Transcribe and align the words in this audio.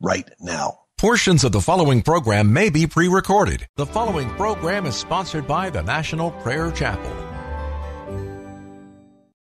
Right 0.00 0.30
now. 0.38 0.80
Portions 0.98 1.42
of 1.42 1.52
the 1.52 1.60
following 1.60 2.02
program 2.02 2.52
may 2.52 2.68
be 2.68 2.86
pre 2.86 3.08
recorded. 3.08 3.66
The 3.76 3.86
following 3.86 4.28
program 4.30 4.84
is 4.84 4.94
sponsored 4.94 5.46
by 5.46 5.70
the 5.70 5.82
National 5.82 6.32
Prayer 6.32 6.70
Chapel. 6.70 7.10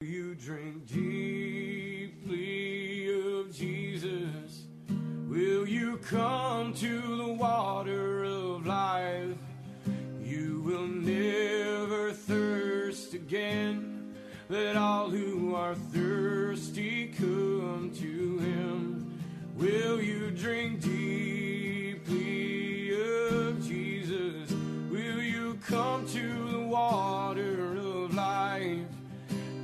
You 0.02 0.36
drink 0.36 0.88
deeply 0.88 2.28
of 3.40 3.56
Jesus. 3.56 4.64
Will 5.30 5.66
you 5.66 5.96
come 5.98 6.74
to 6.74 7.18
the 7.18 7.32
water 7.34 8.26
of 8.26 8.66
life? 8.66 9.38
You 10.22 10.62
will 10.66 10.88
never 10.88 12.12
thirst 12.12 13.14
again. 13.14 14.14
Let 14.50 14.76
all 14.76 15.10
who 15.10 15.56
are 15.56 15.76
thirsty 15.76 17.08
come 17.18 17.94
to 17.96 18.38
him. 18.40 19.01
Will 19.62 20.02
you 20.02 20.32
drink 20.32 20.82
deeply 20.82 22.10
of 22.98 23.64
Jesus? 23.64 24.52
Will 24.90 25.22
you 25.22 25.60
come 25.68 26.08
to 26.08 26.52
the 26.52 26.62
water 26.62 27.78
of 27.78 28.16
life? 28.16 28.88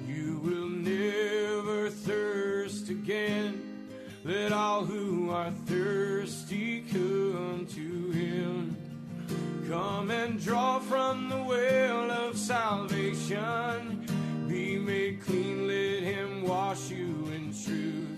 You 0.05 0.37
will 0.43 0.69
never 0.69 1.89
thirst 1.89 2.89
again. 2.89 3.89
Let 4.23 4.51
all 4.51 4.85
who 4.85 5.31
are 5.31 5.49
thirsty 5.65 6.81
come 6.91 7.65
to 7.73 8.11
him. 8.11 8.77
Come 9.67 10.11
and 10.11 10.39
draw 10.39 10.77
from 10.77 11.27
the 11.29 11.41
well 11.41 12.11
of 12.11 12.37
salvation. 12.37 14.05
Be 14.47 14.77
made 14.77 15.21
clean, 15.23 15.67
let 15.67 16.03
him 16.03 16.43
wash 16.43 16.91
you 16.91 17.31
in 17.33 17.51
truth. 17.51 18.16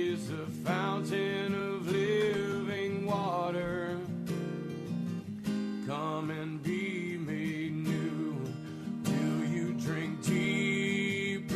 Is 0.00 0.28
the 0.28 0.46
fountain 0.64 1.54
of 1.54 1.90
living 1.90 3.04
water. 3.04 3.98
Come 5.86 6.30
and 6.30 6.62
be 6.62 7.16
made 7.18 7.74
new. 7.74 8.40
Will 9.04 9.44
you 9.44 9.72
drink 9.72 10.22
deeply 10.24 11.50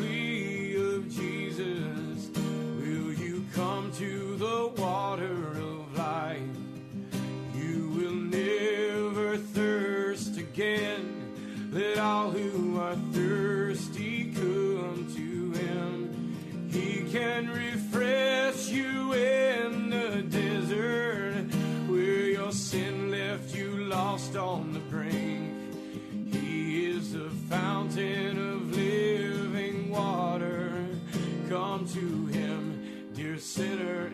of 0.74 1.08
Jesus? 1.08 2.30
Will 2.34 3.12
you 3.12 3.46
come 3.54 3.92
to 3.92 4.36
the 4.36 4.72
dear 33.62 34.11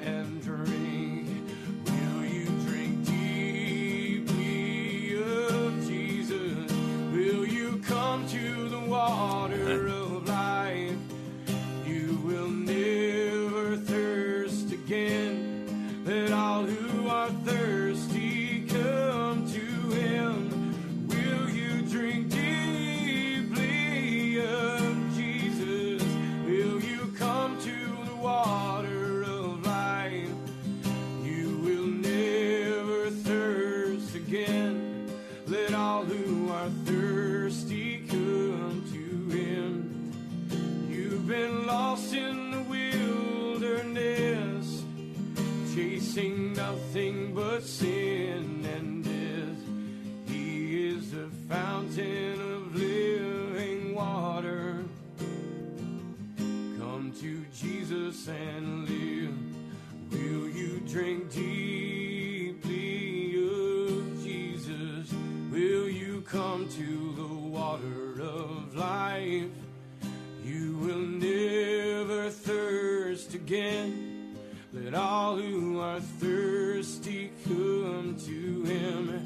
again. 73.78 74.36
Let 74.72 74.94
all 74.94 75.36
who 75.36 75.80
are 75.80 76.00
thirsty 76.00 77.30
come 77.44 78.16
to 78.26 78.62
him. 78.64 79.22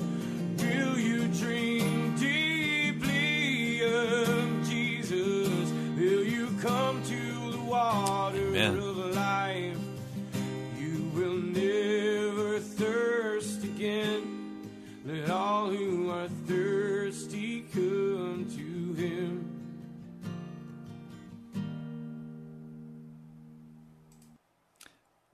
Will 0.59 0.99
you 0.99 1.27
drink 1.29 2.19
deeply 2.19 3.85
of 3.85 4.69
Jesus? 4.69 5.71
Will 5.97 6.25
you 6.25 6.49
come 6.61 7.03
to 7.03 7.51
the 7.53 7.61
water 7.61 8.39
Amen. 8.39 8.92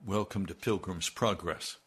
Welcome 0.09 0.47
to 0.47 0.55
Pilgrim's 0.55 1.07
Progress. 1.07 1.77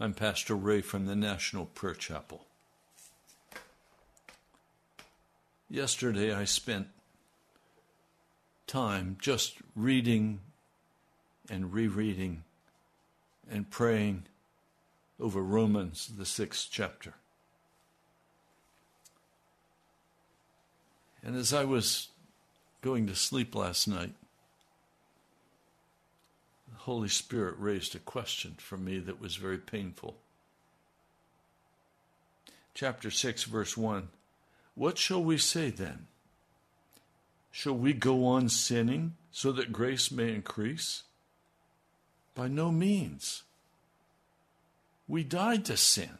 I'm 0.00 0.14
Pastor 0.14 0.54
Ray 0.54 0.80
from 0.80 1.04
the 1.04 1.14
National 1.14 1.66
Prayer 1.66 1.92
Chapel. 1.92 2.46
Yesterday 5.68 6.32
I 6.32 6.44
spent 6.44 6.86
time 8.66 9.18
just 9.20 9.58
reading 9.76 10.40
and 11.50 11.74
rereading 11.74 12.44
and 13.50 13.68
praying 13.68 14.22
over 15.20 15.42
Romans, 15.42 16.10
the 16.16 16.24
sixth 16.24 16.68
chapter. 16.70 17.12
And 21.22 21.36
as 21.36 21.52
I 21.52 21.66
was 21.66 22.08
going 22.80 23.06
to 23.08 23.14
sleep 23.14 23.54
last 23.54 23.86
night, 23.86 24.14
Holy 26.84 27.08
Spirit 27.08 27.54
raised 27.58 27.94
a 27.94 27.98
question 27.98 28.56
for 28.58 28.76
me 28.76 28.98
that 28.98 29.18
was 29.18 29.36
very 29.36 29.56
painful. 29.56 30.16
Chapter 32.74 33.10
6, 33.10 33.44
verse 33.44 33.74
1 33.74 34.08
What 34.74 34.98
shall 34.98 35.24
we 35.24 35.38
say 35.38 35.70
then? 35.70 36.08
Shall 37.50 37.72
we 37.72 37.94
go 37.94 38.26
on 38.26 38.50
sinning 38.50 39.14
so 39.32 39.50
that 39.52 39.72
grace 39.72 40.10
may 40.10 40.34
increase? 40.34 41.04
By 42.34 42.48
no 42.48 42.70
means. 42.70 43.44
We 45.08 45.24
died 45.24 45.64
to 45.66 45.78
sin. 45.78 46.18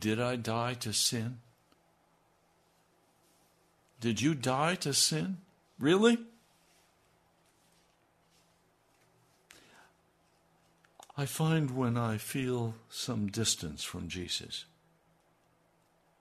Did 0.00 0.18
I 0.18 0.36
die 0.36 0.72
to 0.72 0.94
sin? 0.94 1.40
Did 4.00 4.22
you 4.22 4.34
die 4.34 4.76
to 4.76 4.94
sin? 4.94 5.36
Really? 5.82 6.16
I 11.18 11.26
find 11.26 11.76
when 11.76 11.96
I 11.96 12.18
feel 12.18 12.76
some 12.88 13.26
distance 13.26 13.82
from 13.82 14.06
Jesus, 14.06 14.64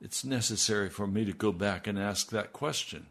it's 0.02 0.25
necessary 0.25 0.90
for 0.90 1.06
me 1.06 1.25
to 1.25 1.31
go 1.31 1.52
back 1.52 1.86
and 1.86 2.00
ask 2.00 2.31
that 2.31 2.54
question. 2.54 3.06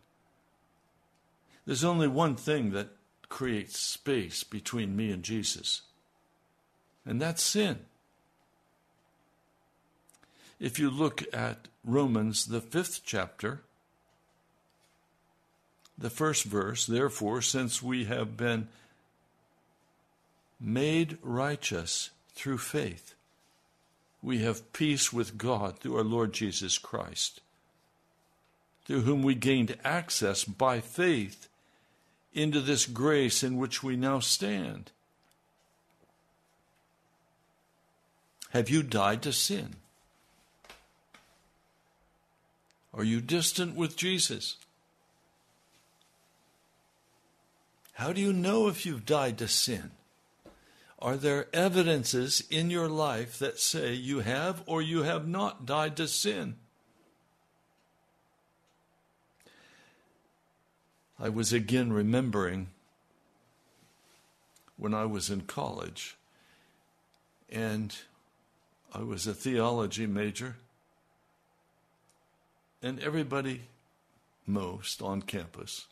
There's 1.66 1.84
only 1.84 2.08
one 2.08 2.34
thing 2.34 2.72
that 2.72 2.88
creates 3.28 3.78
space 3.78 4.42
between 4.42 4.96
me 4.96 5.12
and 5.12 5.22
Jesus, 5.22 5.82
and 7.06 7.22
that's 7.22 7.44
sin. 7.44 7.78
If 10.58 10.80
you 10.80 10.90
look 10.90 11.22
at 11.32 11.68
Romans, 11.84 12.46
the 12.46 12.60
fifth 12.60 13.02
chapter, 13.04 13.62
the 16.00 16.10
first 16.10 16.44
verse, 16.44 16.86
therefore, 16.86 17.42
since 17.42 17.82
we 17.82 18.06
have 18.06 18.36
been 18.36 18.68
made 20.58 21.18
righteous 21.22 22.10
through 22.34 22.58
faith, 22.58 23.14
we 24.22 24.38
have 24.38 24.72
peace 24.72 25.12
with 25.12 25.38
God 25.38 25.78
through 25.78 25.98
our 25.98 26.04
Lord 26.04 26.32
Jesus 26.32 26.78
Christ, 26.78 27.40
through 28.86 29.02
whom 29.02 29.22
we 29.22 29.34
gained 29.34 29.76
access 29.84 30.44
by 30.44 30.80
faith 30.80 31.48
into 32.32 32.60
this 32.60 32.86
grace 32.86 33.42
in 33.42 33.58
which 33.58 33.82
we 33.82 33.96
now 33.96 34.20
stand. 34.20 34.90
Have 38.50 38.70
you 38.70 38.82
died 38.82 39.22
to 39.22 39.32
sin? 39.32 39.76
Are 42.92 43.04
you 43.04 43.20
distant 43.20 43.76
with 43.76 43.96
Jesus? 43.96 44.56
How 48.00 48.14
do 48.14 48.20
you 48.22 48.32
know 48.32 48.66
if 48.66 48.86
you've 48.86 49.04
died 49.04 49.36
to 49.36 49.46
sin? 49.46 49.90
Are 51.00 51.18
there 51.18 51.54
evidences 51.54 52.42
in 52.48 52.70
your 52.70 52.88
life 52.88 53.38
that 53.40 53.60
say 53.60 53.92
you 53.92 54.20
have 54.20 54.62
or 54.64 54.80
you 54.80 55.02
have 55.02 55.28
not 55.28 55.66
died 55.66 55.98
to 55.98 56.08
sin? 56.08 56.56
I 61.18 61.28
was 61.28 61.52
again 61.52 61.92
remembering 61.92 62.68
when 64.78 64.94
I 64.94 65.04
was 65.04 65.28
in 65.28 65.42
college 65.42 66.16
and 67.50 67.94
I 68.94 69.00
was 69.00 69.26
a 69.26 69.34
theology 69.34 70.06
major, 70.06 70.56
and 72.82 72.98
everybody, 73.00 73.60
most 74.46 75.02
on 75.02 75.20
campus, 75.20 75.86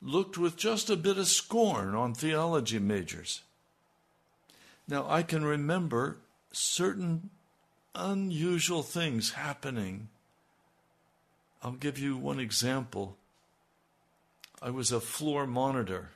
looked 0.00 0.38
with 0.38 0.56
just 0.56 0.90
a 0.90 0.96
bit 0.96 1.18
of 1.18 1.26
scorn 1.26 1.94
on 1.94 2.14
theology 2.14 2.78
majors. 2.78 3.42
Now, 4.86 5.06
I 5.08 5.22
can 5.22 5.44
remember 5.44 6.18
certain 6.52 7.30
unusual 7.94 8.82
things 8.82 9.32
happening. 9.32 10.08
I'll 11.62 11.72
give 11.72 11.98
you 11.98 12.16
one 12.16 12.40
example. 12.40 13.16
I 14.62 14.70
was 14.70 14.92
a 14.92 15.00
floor 15.00 15.46
monitor. 15.46 16.10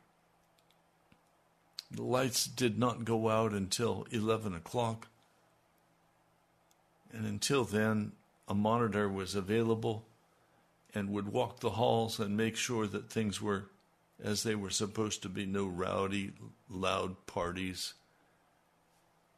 The 1.91 2.03
lights 2.03 2.47
did 2.47 2.79
not 2.79 3.05
go 3.05 3.29
out 3.29 3.53
until 3.53 4.07
11 4.11 4.55
o'clock. 4.55 5.09
And 7.13 7.27
until 7.27 7.65
then, 7.65 8.13
a 8.49 8.55
monitor 8.55 9.09
was 9.09 9.35
available 9.35 10.05
and 10.95 11.11
would 11.11 11.29
walk 11.29 11.61
the 11.61 11.71
halls 11.71 12.19
and 12.19 12.37
make 12.37 12.57
sure 12.57 12.87
that 12.87 13.11
things 13.11 13.41
were 13.41 13.65
as 14.23 14.43
they 14.43 14.55
were 14.55 14.71
supposed 14.71 15.23
to 15.23 15.29
be 15.29 15.47
no 15.47 15.67
rowdy, 15.67 16.33
loud 16.71 17.27
parties 17.27 17.95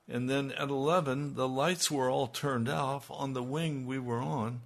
and 0.09 0.29
then 0.29 0.53
at 0.53 0.69
11, 0.69 1.35
the 1.35 1.49
lights 1.49 1.91
were 1.91 2.11
all 2.11 2.27
turned 2.27 2.69
off 2.69 3.11
on 3.11 3.33
the 3.33 3.43
wing 3.43 3.87
we 3.87 3.99
were 3.99 4.21
on. 4.21 4.61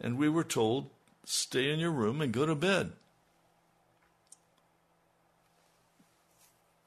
And 0.00 0.16
we 0.16 0.28
were 0.28 0.44
told, 0.44 0.90
stay 1.24 1.72
in 1.72 1.80
your 1.80 1.90
room 1.90 2.20
and 2.20 2.32
go 2.32 2.46
to 2.46 2.54
bed. 2.54 2.92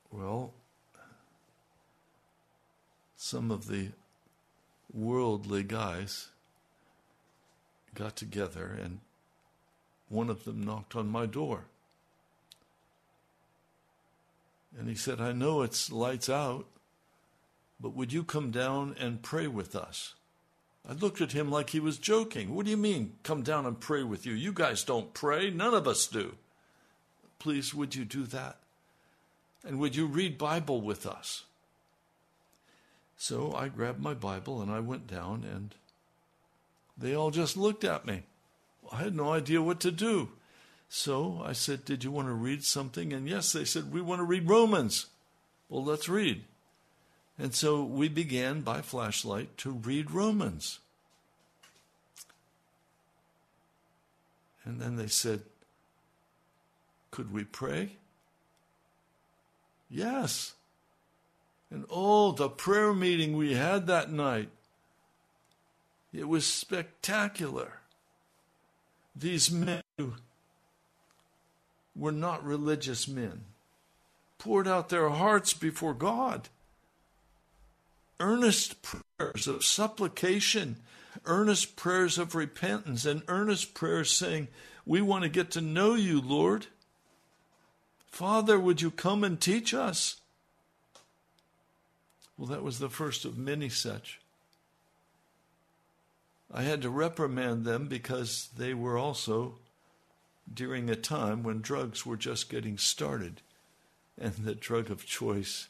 Well, 0.10 0.54
some 3.18 3.52
of 3.52 3.68
the 3.68 3.90
worldly 4.94 5.64
guys 5.64 6.30
got 7.96 8.16
together 8.16 8.78
and 8.82 9.00
one 10.10 10.30
of 10.30 10.44
them 10.44 10.64
knocked 10.64 10.96
on 10.96 11.08
my 11.08 11.26
door. 11.26 11.66
And 14.78 14.90
he 14.90 14.96
said, 14.96 15.22
I 15.22 15.32
know 15.32 15.62
it's 15.62 15.92
lights 15.92 16.30
out, 16.30 16.66
but 17.80 17.96
would 17.96 18.14
you 18.14 18.24
come 18.24 18.52
down 18.52 18.96
and 19.00 19.22
pray 19.22 19.48
with 19.48 19.76
us? 19.76 20.16
I 20.88 20.94
looked 20.94 21.22
at 21.22 21.32
him 21.32 21.50
like 21.50 21.70
he 21.70 21.80
was 21.80 21.98
joking. 21.98 22.54
What 22.54 22.66
do 22.66 22.72
you 22.72 22.78
mean, 22.78 23.14
come 23.24 23.42
down 23.42 23.66
and 23.66 23.80
pray 23.80 24.04
with 24.04 24.26
you? 24.26 24.34
You 24.34 24.52
guys 24.52 24.84
don't 24.84 25.14
pray. 25.14 25.50
None 25.50 25.74
of 25.74 25.88
us 25.88 26.08
do. 26.08 26.36
Please, 27.40 27.74
would 27.74 27.96
you 27.96 28.04
do 28.04 28.24
that? 28.24 28.58
And 29.66 29.80
would 29.80 29.96
you 29.96 30.08
read 30.08 30.38
Bible 30.38 30.82
with 30.82 31.06
us? 31.06 31.44
So 33.16 33.54
I 33.56 33.70
grabbed 33.70 34.02
my 34.02 34.14
Bible 34.14 34.62
and 34.62 34.70
I 34.70 34.82
went 34.82 35.08
down, 35.08 35.46
and 35.50 35.74
they 36.98 37.16
all 37.16 37.32
just 37.32 37.58
looked 37.58 37.84
at 37.84 38.06
me. 38.06 38.24
I 38.92 38.98
had 38.98 39.16
no 39.16 39.34
idea 39.34 39.62
what 39.62 39.80
to 39.82 39.92
do. 39.92 40.30
So 40.90 41.42
I 41.44 41.54
said, 41.54 41.86
Did 41.86 42.04
you 42.04 42.12
want 42.12 42.28
to 42.28 42.34
read 42.34 42.64
something? 42.64 43.14
And 43.14 43.28
yes, 43.28 43.52
they 43.52 43.66
said, 43.66 43.92
We 43.92 44.02
want 44.02 44.20
to 44.20 44.26
read 44.26 44.48
Romans. 44.48 45.08
Well, 45.68 45.84
let's 45.84 46.08
read. 46.08 46.44
And 47.40 47.56
so 47.56 47.84
we 47.84 48.10
began 48.10 48.62
by 48.62 48.82
flashlight 48.82 49.58
to 49.58 49.72
read 49.72 50.12
Romans. 50.12 50.80
And 54.66 54.80
then 54.80 54.98
they 54.98 55.08
said, 55.08 55.42
Could 57.10 57.34
we 57.34 57.44
pray? 57.44 57.94
Yes. 59.90 60.54
And 61.72 61.86
oh, 61.90 62.34
the 62.34 62.50
prayer 62.50 62.94
meeting 62.94 63.36
we 63.36 63.56
had 63.56 63.88
that 63.88 64.12
night. 64.12 64.50
It 66.14 66.28
was 66.28 66.46
spectacular. 66.46 67.80
These 69.16 69.52
men 69.52 69.82
who 69.98 70.14
were 71.96 72.12
not 72.12 72.46
religious 72.46 73.08
men 73.08 73.46
poured 74.38 74.68
out 74.68 74.90
their 74.90 75.10
hearts 75.10 75.54
before 75.54 75.94
God 75.94 76.50
earnest 78.20 78.82
prayers 78.82 79.48
of 79.48 79.66
supplication, 79.66 80.78
earnest 81.26 81.76
prayers 81.76 82.18
of 82.18 82.36
repentance, 82.36 83.06
and 83.06 83.22
earnest 83.28 83.74
prayers 83.74 84.12
saying, 84.12 84.48
We 84.86 85.02
want 85.02 85.24
to 85.24 85.30
get 85.30 85.52
to 85.52 85.62
know 85.62 85.96
you, 85.96 86.22
Lord. 86.22 86.68
Father, 88.08 88.60
would 88.60 88.82
you 88.82 88.92
come 88.92 89.24
and 89.24 89.40
teach 89.42 89.74
us? 89.74 90.22
Well, 92.38 92.48
that 92.48 92.64
was 92.64 92.80
the 92.80 92.90
first 92.90 93.26
of 93.26 93.38
many 93.38 93.70
such. 93.70 94.20
I 96.52 96.64
had 96.64 96.82
to 96.84 96.90
reprimand 96.90 97.66
them 97.66 97.88
because 97.88 98.50
they 98.56 98.74
were 98.74 98.98
also 98.98 99.56
during 100.52 100.90
a 100.90 100.96
time 100.96 101.44
when 101.44 101.62
drugs 101.62 102.06
were 102.06 102.18
just 102.18 102.50
getting 102.50 102.78
started, 102.78 103.42
and 104.20 104.34
the 104.34 104.56
drug 104.56 104.92
of 104.92 105.06
choice 105.06 105.68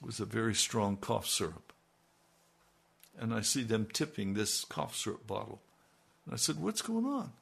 was 0.00 0.18
a 0.18 0.24
very 0.24 0.54
strong 0.54 0.96
cough 0.96 1.26
syrup. 1.26 1.72
And 3.18 3.34
I 3.34 3.42
see 3.42 3.62
them 3.62 3.86
tipping 3.92 4.34
this 4.34 4.64
cough 4.64 4.96
syrup 4.96 5.26
bottle. 5.26 5.60
And 6.24 6.34
I 6.34 6.36
said, 6.36 6.58
What's 6.58 6.82
going 6.82 7.04
on? 7.04 7.32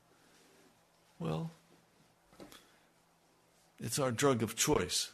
Well, 1.18 1.52
it's 3.78 3.98
our 3.98 4.10
drug 4.10 4.42
of 4.42 4.56
choice. 4.56 5.10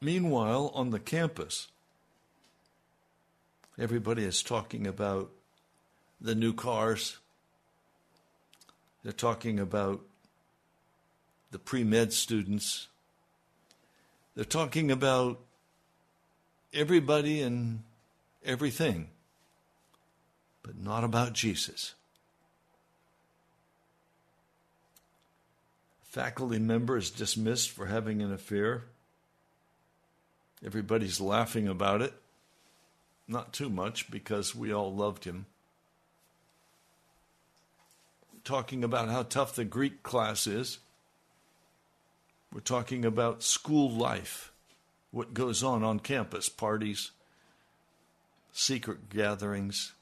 Meanwhile, 0.00 0.72
on 0.74 0.90
the 0.90 0.98
campus, 0.98 1.68
everybody 3.78 4.24
is 4.24 4.42
talking 4.42 4.86
about 4.86 5.30
the 6.20 6.34
new 6.34 6.52
cars. 6.52 7.18
They're 9.02 9.12
talking 9.12 9.60
about 9.60 10.00
the 11.50 11.58
pre 11.58 11.84
med 11.84 12.12
students 12.12 12.88
they're 14.36 14.44
talking 14.44 14.90
about 14.90 15.40
everybody 16.74 17.40
and 17.40 17.82
everything, 18.44 19.08
but 20.62 20.76
not 20.76 21.04
about 21.04 21.32
Jesus. 21.32 21.94
Faculty 26.04 26.58
member 26.58 26.98
is 26.98 27.10
dismissed 27.10 27.70
for 27.70 27.86
having 27.86 28.20
an 28.20 28.30
affair. 28.30 28.84
Everybody's 30.64 31.18
laughing 31.18 31.66
about 31.66 32.02
it. 32.02 32.12
Not 33.28 33.52
too 33.52 33.68
much 33.68 34.10
because 34.10 34.54
we 34.54 34.72
all 34.72 34.94
loved 34.94 35.24
him. 35.24 35.46
Talking 38.44 38.84
about 38.84 39.08
how 39.08 39.24
tough 39.24 39.56
the 39.56 39.64
Greek 39.64 40.02
class 40.02 40.46
is. 40.46 40.78
We're 42.52 42.60
talking 42.60 43.04
about 43.04 43.42
school 43.42 43.90
life, 43.90 44.52
what 45.10 45.34
goes 45.34 45.62
on 45.62 45.82
on 45.82 45.98
campus, 45.98 46.48
parties, 46.48 47.10
secret 48.52 49.10
gatherings. 49.10 49.92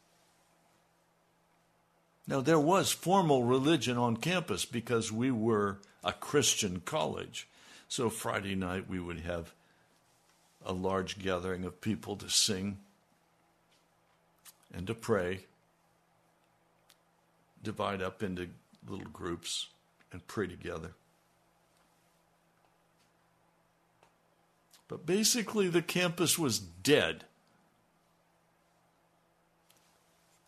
Now, 2.26 2.40
there 2.40 2.60
was 2.60 2.92
formal 2.92 3.44
religion 3.44 3.96
on 3.96 4.18
campus 4.18 4.64
because 4.64 5.10
we 5.10 5.30
were 5.30 5.78
a 6.02 6.12
Christian 6.12 6.80
college. 6.80 7.48
So, 7.88 8.10
Friday 8.10 8.54
night 8.54 8.88
we 8.88 9.00
would 9.00 9.20
have 9.20 9.52
a 10.64 10.72
large 10.72 11.18
gathering 11.18 11.64
of 11.64 11.80
people 11.80 12.16
to 12.16 12.28
sing 12.28 12.78
and 14.76 14.86
to 14.86 14.94
pray, 14.94 15.46
divide 17.62 18.02
up 18.02 18.22
into 18.22 18.48
little 18.86 19.06
groups 19.06 19.68
and 20.12 20.26
pray 20.26 20.46
together. 20.46 20.92
But 24.88 25.06
basically, 25.06 25.68
the 25.68 25.82
campus 25.82 26.38
was 26.38 26.58
dead. 26.58 27.24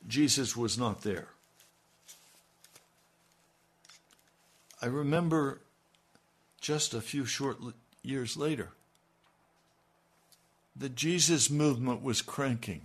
Jesus 0.07 0.57
was 0.57 0.79
not 0.79 1.03
there. 1.03 1.29
I 4.83 4.87
remember 4.87 5.61
just 6.61 6.93
a 6.95 7.01
few 7.01 7.25
short 7.25 7.59
years 8.03 8.37
later, 8.37 8.71
the 10.77 10.91
Jesus 10.91 11.51
movement 11.51 12.03
was 12.03 12.21
cranking. 12.21 12.83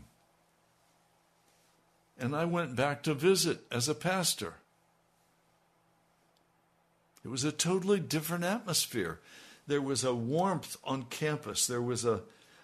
And 2.22 2.36
I 2.36 2.46
went 2.46 2.76
back 2.76 3.02
to 3.04 3.16
visit 3.16 3.62
as 3.72 3.90
a 3.90 3.96
pastor. 3.96 4.54
It 7.26 7.30
was 7.30 7.44
a 7.44 7.52
totally 7.52 8.00
different 8.00 8.44
atmosphere. 8.44 9.20
There 9.66 9.82
was 9.82 10.04
a 10.04 10.14
warmth 10.14 10.78
on 10.84 11.04
campus. 11.04 11.66
There 11.66 11.82
was 11.82 12.06
a, 12.06 12.22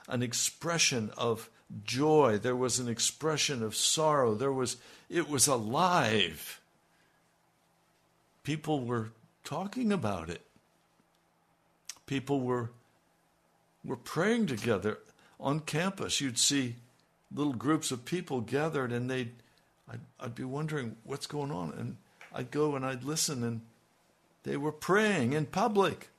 an 0.08 0.22
expression 0.22 1.10
of 1.18 1.50
joy. 1.84 2.38
There 2.38 2.56
was 2.56 2.78
an 2.78 2.88
expression 2.88 3.64
of 3.64 3.76
sorrow. 3.76 4.36
There 4.36 4.54
was, 4.54 4.78
it 5.10 5.28
was 5.28 5.48
alive. 5.48 6.62
People 8.44 8.86
were 8.86 9.10
talking 9.44 9.92
about 9.92 10.30
it. 10.30 10.42
People 12.06 12.42
were, 12.42 12.70
were 13.84 13.98
praying 13.98 14.46
together 14.48 15.00
on 15.40 15.62
campus. 15.62 16.22
You'd 16.22 16.38
see 16.38 16.76
little 17.34 17.54
groups 17.54 17.92
of 17.92 18.06
people 18.06 18.42
gathered 18.42 18.92
and 18.92 19.10
they'd, 19.10 19.34
I'd, 19.90 20.02
I'd 20.20 20.36
be 20.36 20.44
wondering 20.44 20.96
what's 21.04 21.28
going 21.28 21.52
on. 21.52 21.74
And 21.78 21.98
I'd 22.34 22.52
go 22.52 22.76
and 22.76 22.86
I'd 22.86 23.04
listen 23.04 23.44
and 23.44 23.62
they 24.44 24.58
were 24.58 24.72
praying 24.72 25.34
in 25.34 25.46
public. 25.46 26.10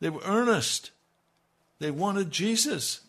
They 0.00 0.10
were 0.10 0.22
earnest. 0.24 0.90
They 1.78 1.90
wanted 1.90 2.30
Jesus. 2.30 3.00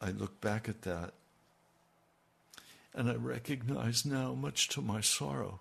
I 0.00 0.10
look 0.10 0.40
back 0.40 0.68
at 0.68 0.82
that 0.82 1.12
and 2.94 3.08
I 3.08 3.14
recognize 3.14 4.04
now, 4.04 4.34
much 4.34 4.68
to 4.70 4.80
my 4.80 5.00
sorrow, 5.00 5.60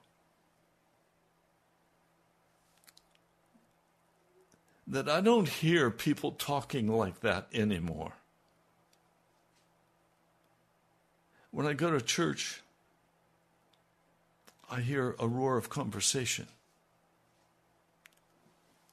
that 4.88 5.08
I 5.08 5.22
don't 5.22 5.48
hear 5.48 5.92
people 5.92 6.32
talking 6.32 6.88
like 6.88 7.20
that 7.20 7.48
anymore. 7.54 8.14
When 11.58 11.66
I 11.66 11.74
go 11.74 11.90
to 11.90 12.00
church, 12.00 12.62
I 14.70 14.82
hear 14.82 15.16
a 15.18 15.28
roar 15.28 15.58
of 15.58 15.72
conversation. 15.72 16.46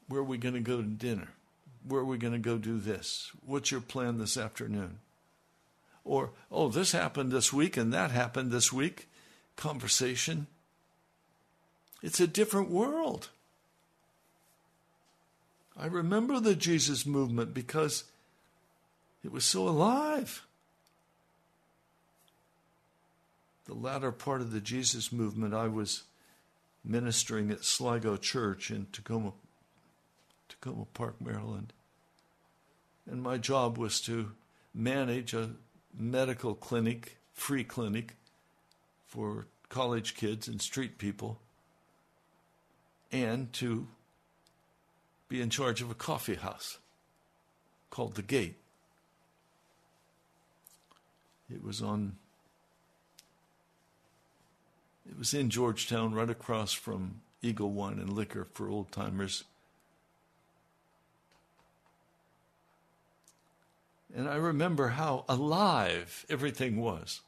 Where 0.08 0.22
are 0.22 0.24
we 0.24 0.38
going 0.38 0.54
to 0.54 0.60
go 0.60 0.78
to 0.78 0.82
dinner? 0.88 1.28
Where 1.86 2.00
are 2.00 2.06
we 2.06 2.16
going 2.16 2.32
to 2.32 2.38
go 2.38 2.56
do 2.56 2.78
this? 2.78 3.30
What's 3.44 3.70
your 3.70 3.82
plan 3.82 4.16
this 4.16 4.38
afternoon? 4.38 5.00
Or, 6.06 6.30
oh, 6.50 6.70
this 6.70 6.92
happened 6.92 7.32
this 7.32 7.52
week 7.52 7.76
and 7.76 7.92
that 7.92 8.10
happened 8.12 8.50
this 8.50 8.72
week. 8.72 9.08
Conversation. 9.56 10.46
It's 12.02 12.18
a 12.18 12.26
different 12.26 12.70
world. 12.70 13.28
I 15.76 15.84
remember 15.84 16.40
the 16.40 16.54
Jesus 16.54 17.04
movement 17.04 17.52
because 17.52 18.04
it 19.22 19.30
was 19.30 19.44
so 19.44 19.68
alive. 19.68 20.46
The 23.66 23.74
latter 23.74 24.12
part 24.12 24.40
of 24.42 24.52
the 24.52 24.60
Jesus 24.60 25.10
movement, 25.10 25.54
I 25.54 25.68
was 25.68 26.02
ministering 26.84 27.50
at 27.50 27.64
Sligo 27.64 28.16
Church 28.16 28.70
in 28.70 28.86
Tacoma, 28.92 29.32
Takoma 30.50 30.86
Park, 30.92 31.20
Maryland. 31.20 31.72
And 33.10 33.22
my 33.22 33.38
job 33.38 33.78
was 33.78 34.00
to 34.02 34.32
manage 34.74 35.32
a 35.32 35.50
medical 35.96 36.54
clinic, 36.54 37.18
free 37.32 37.64
clinic 37.64 38.16
for 39.06 39.46
college 39.70 40.14
kids 40.14 40.46
and 40.46 40.60
street 40.60 40.98
people, 40.98 41.38
and 43.10 43.52
to 43.54 43.86
be 45.28 45.40
in 45.40 45.48
charge 45.48 45.80
of 45.80 45.90
a 45.90 45.94
coffee 45.94 46.34
house 46.34 46.78
called 47.88 48.14
The 48.14 48.22
Gate. 48.22 48.56
It 51.50 51.62
was 51.62 51.80
on 51.80 52.16
it 55.08 55.18
was 55.18 55.34
in 55.34 55.50
Georgetown, 55.50 56.14
right 56.14 56.30
across 56.30 56.72
from 56.72 57.20
Eagle 57.42 57.70
Wine 57.70 57.98
and 57.98 58.12
Liquor 58.12 58.46
for 58.52 58.68
old 58.68 58.90
timers. 58.90 59.44
And 64.16 64.28
I 64.28 64.36
remember 64.36 64.88
how 64.88 65.24
alive 65.28 66.24
everything 66.30 66.76
was. 66.76 67.20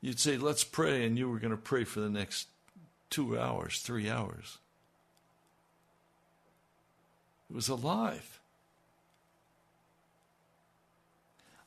You'd 0.00 0.18
say, 0.18 0.36
let's 0.36 0.64
pray, 0.64 1.04
and 1.04 1.18
you 1.18 1.28
were 1.28 1.38
going 1.38 1.50
to 1.50 1.56
pray 1.56 1.84
for 1.84 2.00
the 2.00 2.10
next 2.10 2.48
two 3.08 3.38
hours, 3.38 3.80
three 3.80 4.08
hours. 4.08 4.58
It 7.50 7.54
was 7.56 7.68
alive. 7.68 8.40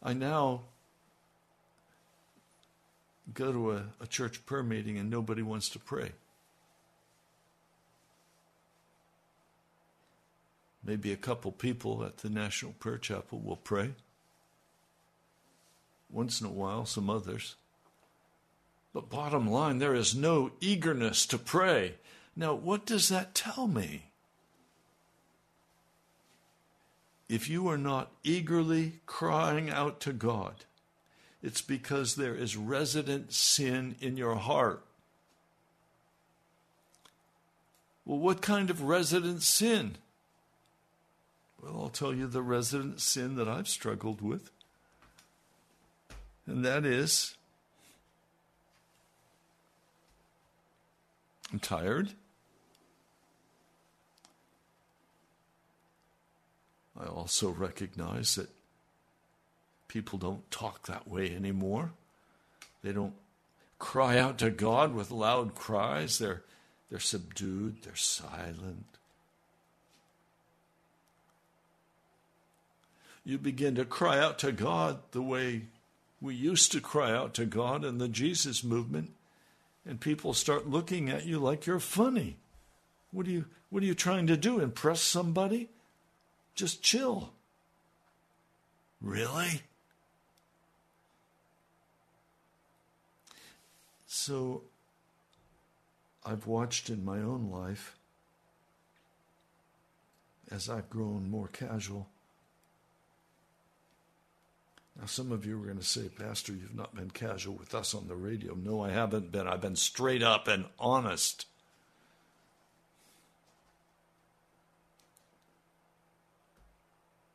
I 0.02 0.14
now 0.14 0.62
go 3.34 3.52
to 3.52 3.72
a, 3.72 3.84
a 4.02 4.08
church 4.08 4.46
prayer 4.46 4.64
meeting 4.64 4.98
and 4.98 5.10
nobody 5.10 5.42
wants 5.42 5.70
to 5.70 5.80
pray. 5.80 6.12
Maybe 10.84 11.14
a 11.14 11.18
couple 11.18 11.52
people 11.52 12.04
at 12.04 12.18
the 12.18 12.30
National 12.30 12.74
Prayer 12.74 12.98
Chapel 12.98 13.40
will 13.40 13.56
pray. 13.56 13.92
Once 16.12 16.42
in 16.42 16.48
a 16.48 16.52
while, 16.52 16.86
some 16.86 17.10
others. 17.10 17.56
But 18.94 19.10
bottom 19.10 19.50
line, 19.50 19.80
there 19.80 19.96
is 19.96 20.14
no 20.14 20.52
eagerness 20.60 21.26
to 21.28 21.38
pray. 21.38 21.96
Now, 22.36 22.54
what 22.54 22.86
does 22.86 23.10
that 23.10 23.34
tell 23.34 23.68
me? 23.68 24.04
If 27.30 27.50
you 27.50 27.68
are 27.70 27.78
not 27.78 28.12
eagerly 28.24 29.00
crying 29.06 29.70
out 29.70 30.00
to 30.02 30.14
God, 30.14 30.66
it's 31.44 31.62
because 31.62 32.16
there 32.16 32.34
is 32.34 32.56
resident 32.56 33.34
sin 33.34 33.96
in 34.00 34.16
your 34.16 34.36
heart. 34.36 34.82
Well, 38.06 38.18
what 38.18 38.42
kind 38.42 38.70
of 38.70 38.82
resident 38.82 39.44
sin? 39.44 39.98
Well, 41.62 41.82
I'll 41.84 41.90
tell 41.90 42.14
you 42.14 42.28
the 42.28 42.42
resident 42.42 43.02
sin 43.02 43.36
that 43.36 43.48
I've 43.48 43.68
struggled 43.68 44.22
with. 44.22 44.50
And 46.48 46.66
that 46.66 46.86
is 46.86 47.36
I'm 51.54 51.60
tired. 51.60 52.10
I 57.00 57.06
also 57.06 57.50
recognize 57.52 58.36
that 58.36 58.50
people 59.94 60.18
don't 60.18 60.50
talk 60.50 60.88
that 60.88 61.08
way 61.08 61.34
anymore. 61.34 61.92
They 62.84 62.92
don't 62.92 63.14
cry 63.78 64.18
out 64.18 64.40
to 64.40 64.50
God 64.50 64.94
with 64.94 65.12
loud 65.12 65.54
cries. 65.54 66.18
They're, 66.18 66.42
they're 66.90 67.00
subdued, 67.00 67.84
they're 67.84 67.96
silent. 67.96 68.86
you 73.26 73.38
begin 73.38 73.76
to 73.76 73.86
cry 73.86 74.20
out 74.20 74.38
to 74.40 74.52
God 74.52 75.00
the 75.12 75.22
way 75.22 75.64
we 76.20 76.36
used 76.36 76.72
to 76.74 76.82
cry 76.82 77.12
out 77.12 77.34
to 77.36 77.46
God 77.46 77.86
in 77.86 77.98
the 77.98 78.08
Jesus 78.08 78.64
movement, 78.64 79.12
and 79.86 80.00
people 80.00 80.34
start 80.34 80.68
looking 80.68 81.10
at 81.10 81.26
you 81.26 81.40
like 81.40 81.66
you're 81.66 81.80
funny. 81.80 82.38
What 83.12 83.28
are 83.28 83.32
you 83.32 83.46
what 83.70 83.82
are 83.82 83.86
you 83.86 83.96
trying 83.96 84.28
to 84.28 84.38
do? 84.38 84.60
Impress 84.60 85.02
somebody? 85.02 85.70
Just 86.54 86.84
chill. 86.84 87.32
Really? 89.02 89.62
So 94.16 94.62
I've 96.24 96.46
watched 96.46 96.92
in 96.92 97.04
my 97.04 97.18
own 97.18 97.50
life 97.50 97.98
as 100.52 100.70
I've 100.70 100.88
grown 100.88 101.32
more 101.32 101.48
casual. 101.48 102.08
Now, 105.00 105.08
some 105.08 105.32
of 105.32 105.48
you 105.48 105.60
are 105.60 105.66
going 105.66 105.80
to 105.80 105.84
say, 105.84 106.10
Pastor, 106.10 106.54
you've 106.54 106.76
not 106.76 106.94
been 106.94 107.10
casual 107.10 107.56
with 107.56 107.74
us 107.74 107.96
on 107.96 108.08
the 108.08 108.16
radio. 108.16 108.54
No, 108.54 108.84
I 108.84 108.92
haven't 108.92 109.32
been. 109.32 109.48
I've 109.48 109.62
been 109.62 109.76
straight 109.76 110.22
up 110.22 110.48
and 110.48 110.66
honest. 110.78 111.48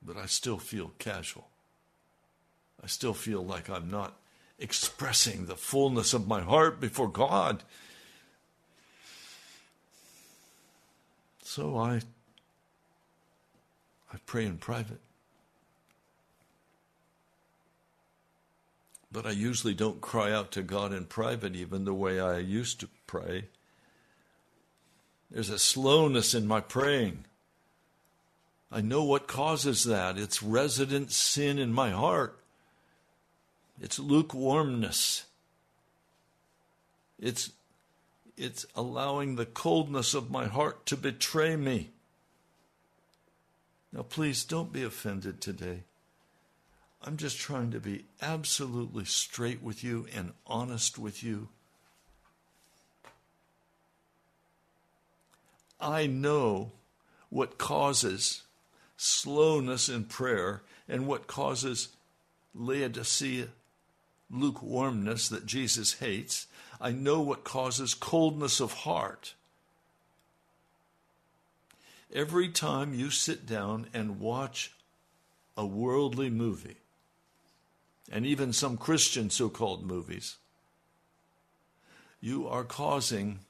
But 0.00 0.16
I 0.16 0.26
still 0.26 0.58
feel 0.58 0.92
casual. 1.00 1.48
I 2.80 2.86
still 2.86 3.14
feel 3.14 3.44
like 3.44 3.68
I'm 3.68 3.90
not 3.90 4.16
expressing 4.58 5.46
the 5.46 5.56
fullness 5.56 6.12
of 6.12 6.26
my 6.26 6.40
heart 6.40 6.80
before 6.80 7.08
God. 7.08 7.62
So 11.42 11.76
I 11.78 12.00
I 14.12 14.16
pray 14.26 14.46
in 14.46 14.58
private. 14.58 15.00
But 19.10 19.26
I 19.26 19.30
usually 19.30 19.74
don't 19.74 20.00
cry 20.00 20.32
out 20.32 20.52
to 20.52 20.62
God 20.62 20.92
in 20.92 21.06
private, 21.06 21.56
even 21.56 21.84
the 21.84 21.94
way 21.94 22.20
I 22.20 22.38
used 22.38 22.80
to 22.80 22.88
pray. 23.06 23.46
There's 25.30 25.50
a 25.50 25.58
slowness 25.58 26.34
in 26.34 26.46
my 26.46 26.60
praying. 26.60 27.24
I 28.70 28.82
know 28.82 29.02
what 29.04 29.26
causes 29.26 29.84
that. 29.84 30.18
It's 30.18 30.42
resident 30.42 31.10
sin 31.10 31.58
in 31.58 31.72
my 31.72 31.90
heart. 31.90 32.37
It's 33.80 33.98
lukewarmness. 33.98 35.24
It's, 37.18 37.52
it's 38.36 38.66
allowing 38.74 39.36
the 39.36 39.46
coldness 39.46 40.14
of 40.14 40.30
my 40.30 40.46
heart 40.46 40.86
to 40.86 40.96
betray 40.96 41.56
me. 41.56 41.90
Now, 43.92 44.02
please 44.02 44.44
don't 44.44 44.72
be 44.72 44.82
offended 44.82 45.40
today. 45.40 45.84
I'm 47.02 47.16
just 47.16 47.38
trying 47.38 47.70
to 47.70 47.80
be 47.80 48.04
absolutely 48.20 49.04
straight 49.04 49.62
with 49.62 49.84
you 49.84 50.06
and 50.14 50.32
honest 50.46 50.98
with 50.98 51.22
you. 51.22 51.48
I 55.80 56.06
know 56.06 56.72
what 57.30 57.56
causes 57.56 58.42
slowness 58.96 59.88
in 59.88 60.04
prayer 60.04 60.62
and 60.88 61.06
what 61.06 61.28
causes 61.28 61.88
Laodicea 62.54 63.48
lukewarmness 64.30 65.28
that 65.28 65.46
Jesus 65.46 65.94
hates. 65.94 66.46
I 66.80 66.92
know 66.92 67.20
what 67.20 67.44
causes 67.44 67.94
coldness 67.94 68.60
of 68.60 68.72
heart. 68.72 69.34
Every 72.12 72.48
time 72.48 72.94
you 72.94 73.10
sit 73.10 73.46
down 73.46 73.86
and 73.92 74.20
watch 74.20 74.72
a 75.56 75.66
worldly 75.66 76.30
movie, 76.30 76.76
and 78.10 78.24
even 78.24 78.52
some 78.52 78.76
Christian 78.76 79.28
so 79.28 79.48
called 79.48 79.84
movies, 79.84 80.36
you 82.20 82.48
are 82.48 82.64
causing 82.64 83.40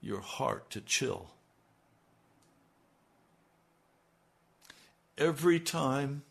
your 0.00 0.20
heart 0.20 0.70
to 0.70 0.80
chill. 0.80 1.30
Every 5.16 5.58
time 5.58 6.22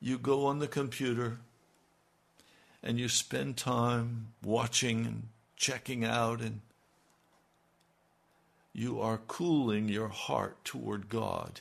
you 0.00 0.18
go 0.18 0.46
on 0.46 0.58
the 0.58 0.68
computer 0.68 1.38
and 2.82 2.98
you 2.98 3.08
spend 3.08 3.56
time 3.56 4.28
watching 4.42 5.04
and 5.06 5.28
checking 5.56 6.04
out, 6.04 6.40
and 6.40 6.60
you 8.72 9.00
are 9.00 9.18
cooling 9.18 9.88
your 9.88 10.08
heart 10.08 10.64
toward 10.64 11.08
God 11.08 11.60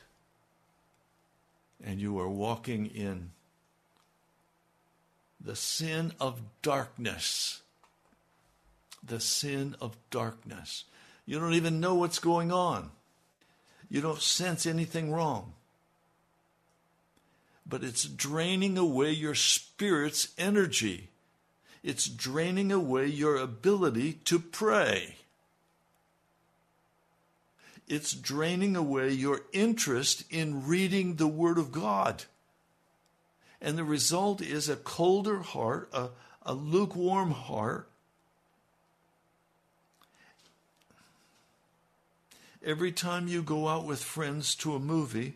and 1.83 1.99
you 1.99 2.19
are 2.19 2.29
walking 2.29 2.87
in 2.87 3.31
the 5.39 5.55
sin 5.55 6.13
of 6.19 6.41
darkness. 6.61 7.61
The 9.03 9.19
sin 9.19 9.75
of 9.79 9.95
darkness. 10.11 10.83
You 11.25 11.39
don't 11.39 11.53
even 11.53 11.79
know 11.79 11.95
what's 11.95 12.19
going 12.19 12.51
on. 12.51 12.91
You 13.89 14.01
don't 14.01 14.21
sense 14.21 14.65
anything 14.65 15.11
wrong. 15.11 15.53
But 17.69 17.83
it's 17.83 18.05
draining 18.05 18.77
away 18.77 19.11
your 19.11 19.35
spirit's 19.35 20.33
energy. 20.37 21.09
It's 21.83 22.07
draining 22.07 22.71
away 22.71 23.05
your 23.05 23.37
ability 23.37 24.13
to 24.25 24.39
pray 24.39 25.15
it's 27.89 28.13
draining 28.13 28.75
away 28.75 29.09
your 29.09 29.41
interest 29.51 30.23
in 30.29 30.67
reading 30.67 31.15
the 31.15 31.27
Word 31.27 31.57
of 31.57 31.71
God. 31.71 32.25
And 33.59 33.77
the 33.77 33.83
result 33.83 34.41
is 34.41 34.69
a 34.69 34.75
colder 34.75 35.39
heart, 35.39 35.89
a, 35.91 36.09
a 36.43 36.53
lukewarm 36.53 37.31
heart. 37.31 37.89
Every 42.63 42.91
time 42.91 43.27
you 43.27 43.41
go 43.41 43.67
out 43.67 43.85
with 43.85 44.03
friends 44.03 44.53
to 44.57 44.75
a 44.75 44.79
movie, 44.79 45.35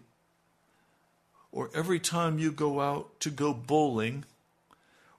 or 1.53 1.69
every 1.75 1.99
time 1.99 2.39
you 2.39 2.51
go 2.51 2.81
out 2.81 3.19
to 3.19 3.29
go 3.29 3.53
bowling, 3.53 4.25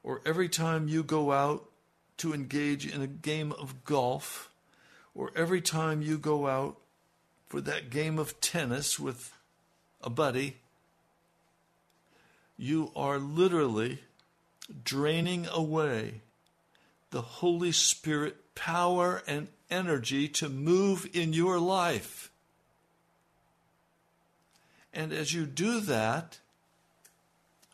or 0.03 0.21
every 0.27 0.49
time 0.49 0.89
you 0.89 1.03
go 1.03 1.31
out 1.31 1.65
to 2.19 2.35
engage 2.35 2.93
in 2.93 3.01
a 3.01 3.07
game 3.07 3.53
of 3.53 3.85
golf, 3.85 4.51
or 5.15 5.31
every 5.37 5.61
time 5.61 6.03
you 6.03 6.19
go 6.19 6.49
out 6.49 6.77
for 7.47 7.61
that 7.61 7.89
game 7.89 8.19
of 8.19 8.41
tennis 8.41 8.99
with 8.99 9.33
a 10.03 10.11
buddy, 10.11 10.57
you 12.59 12.91
are 12.97 13.19
literally 13.19 14.01
draining 14.85 15.47
away 15.53 16.21
the 17.11 17.23
Holy 17.23 17.71
Spirit 17.71 18.55
power 18.57 19.23
and 19.27 19.47
energy 19.71 20.27
to 20.29 20.49
move 20.49 21.09
in 21.13 21.33
your 21.33 21.61
life. 21.61 22.31
And 24.95 25.13
as 25.13 25.35
you 25.35 25.45
do 25.45 25.81
that, 25.81 26.39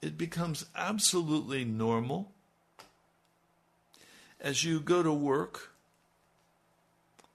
it 0.00 0.16
becomes 0.16 0.64
absolutely 0.74 1.64
normal. 1.64 2.32
As 4.40 4.64
you 4.64 4.80
go 4.80 5.02
to 5.02 5.12
work 5.12 5.74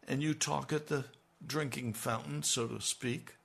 and 0.08 0.24
you 0.24 0.34
talk 0.34 0.74
at 0.74 0.88
the 0.88 1.06
drinking 1.46 1.94
fountain, 1.94 2.42
so 2.42 2.68
to 2.68 2.82
speak. 2.82 3.36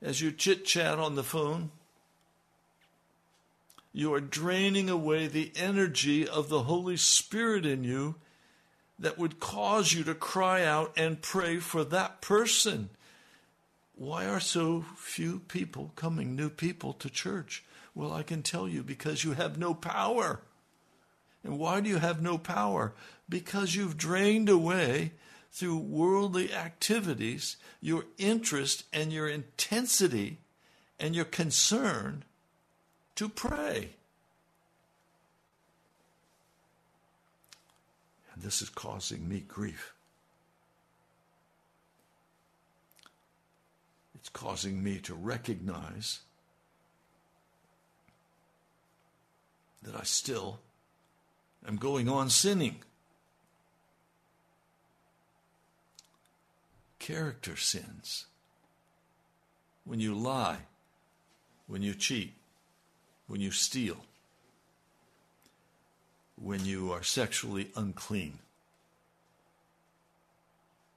As 0.00 0.22
you 0.22 0.32
chit 0.32 0.64
chat 0.64 0.98
on 0.98 1.16
the 1.16 1.22
phone, 1.22 1.70
you 3.92 4.14
are 4.14 4.20
draining 4.20 4.88
away 4.88 5.26
the 5.26 5.52
energy 5.54 6.26
of 6.26 6.48
the 6.48 6.62
Holy 6.62 6.96
Spirit 6.96 7.66
in 7.66 7.84
you 7.84 8.14
that 8.98 9.18
would 9.18 9.38
cause 9.38 9.92
you 9.92 10.02
to 10.04 10.14
cry 10.14 10.64
out 10.64 10.94
and 10.96 11.20
pray 11.20 11.58
for 11.58 11.84
that 11.84 12.22
person. 12.22 12.88
Why 13.96 14.26
are 14.26 14.40
so 14.40 14.84
few 14.96 15.40
people 15.40 15.92
coming, 15.94 16.34
new 16.34 16.50
people, 16.50 16.92
to 16.94 17.08
church? 17.08 17.64
Well, 17.94 18.12
I 18.12 18.22
can 18.22 18.42
tell 18.42 18.68
you 18.68 18.82
because 18.82 19.22
you 19.22 19.32
have 19.32 19.56
no 19.56 19.72
power. 19.72 20.40
And 21.44 21.58
why 21.58 21.80
do 21.80 21.88
you 21.88 21.98
have 21.98 22.20
no 22.20 22.38
power? 22.38 22.94
Because 23.28 23.74
you've 23.74 23.96
drained 23.96 24.48
away 24.48 25.12
through 25.52 25.78
worldly 25.78 26.52
activities 26.52 27.56
your 27.80 28.06
interest 28.18 28.84
and 28.92 29.12
your 29.12 29.28
intensity 29.28 30.38
and 30.98 31.14
your 31.14 31.24
concern 31.24 32.24
to 33.14 33.28
pray. 33.28 33.90
And 38.32 38.42
this 38.42 38.60
is 38.60 38.68
causing 38.68 39.28
me 39.28 39.44
grief. 39.46 39.94
It's 44.24 44.30
causing 44.30 44.82
me 44.82 45.00
to 45.00 45.14
recognize 45.14 46.20
that 49.82 49.94
I 49.94 50.04
still 50.04 50.60
am 51.68 51.76
going 51.76 52.08
on 52.08 52.30
sinning. 52.30 52.76
character 57.04 57.54
sins. 57.54 58.24
When 59.84 60.00
you 60.00 60.14
lie, 60.14 60.60
when 61.66 61.82
you 61.82 61.92
cheat, 61.92 62.32
when 63.26 63.42
you 63.42 63.50
steal, 63.50 63.98
when 66.40 66.64
you 66.64 66.90
are 66.92 67.02
sexually 67.02 67.68
unclean, 67.76 68.38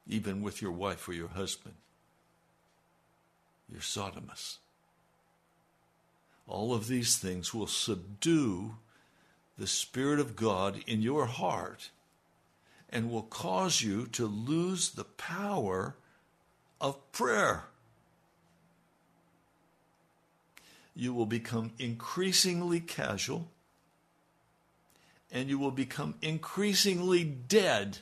even 0.08 0.42
with 0.42 0.62
your 0.62 0.72
wife 0.72 1.10
or 1.10 1.14
your 1.14 1.28
husband, 1.28 1.76
you're 3.72 3.82
sodomous. 3.82 4.58
All 6.48 6.74
of 6.74 6.88
these 6.88 7.18
things 7.18 7.54
will 7.54 7.68
subdue 7.68 8.76
the 9.58 9.68
Spirit 9.68 10.20
of 10.20 10.36
God 10.36 10.82
in 10.88 11.02
your 11.02 11.26
heart 11.26 11.90
and 12.90 13.12
will 13.12 13.24
cause 13.24 13.82
you 13.82 14.08
to 14.08 14.26
lose 14.26 14.92
the 14.92 15.04
power 15.04 15.96
of 16.80 17.12
prayer. 17.12 17.66
You 20.96 21.14
will 21.14 21.26
become 21.26 21.74
increasingly 21.78 22.80
casual 22.80 23.50
and 25.32 25.50
you 25.50 25.60
will 25.60 25.72
become 25.72 26.16
increasingly 26.22 27.24
dead 27.24 28.00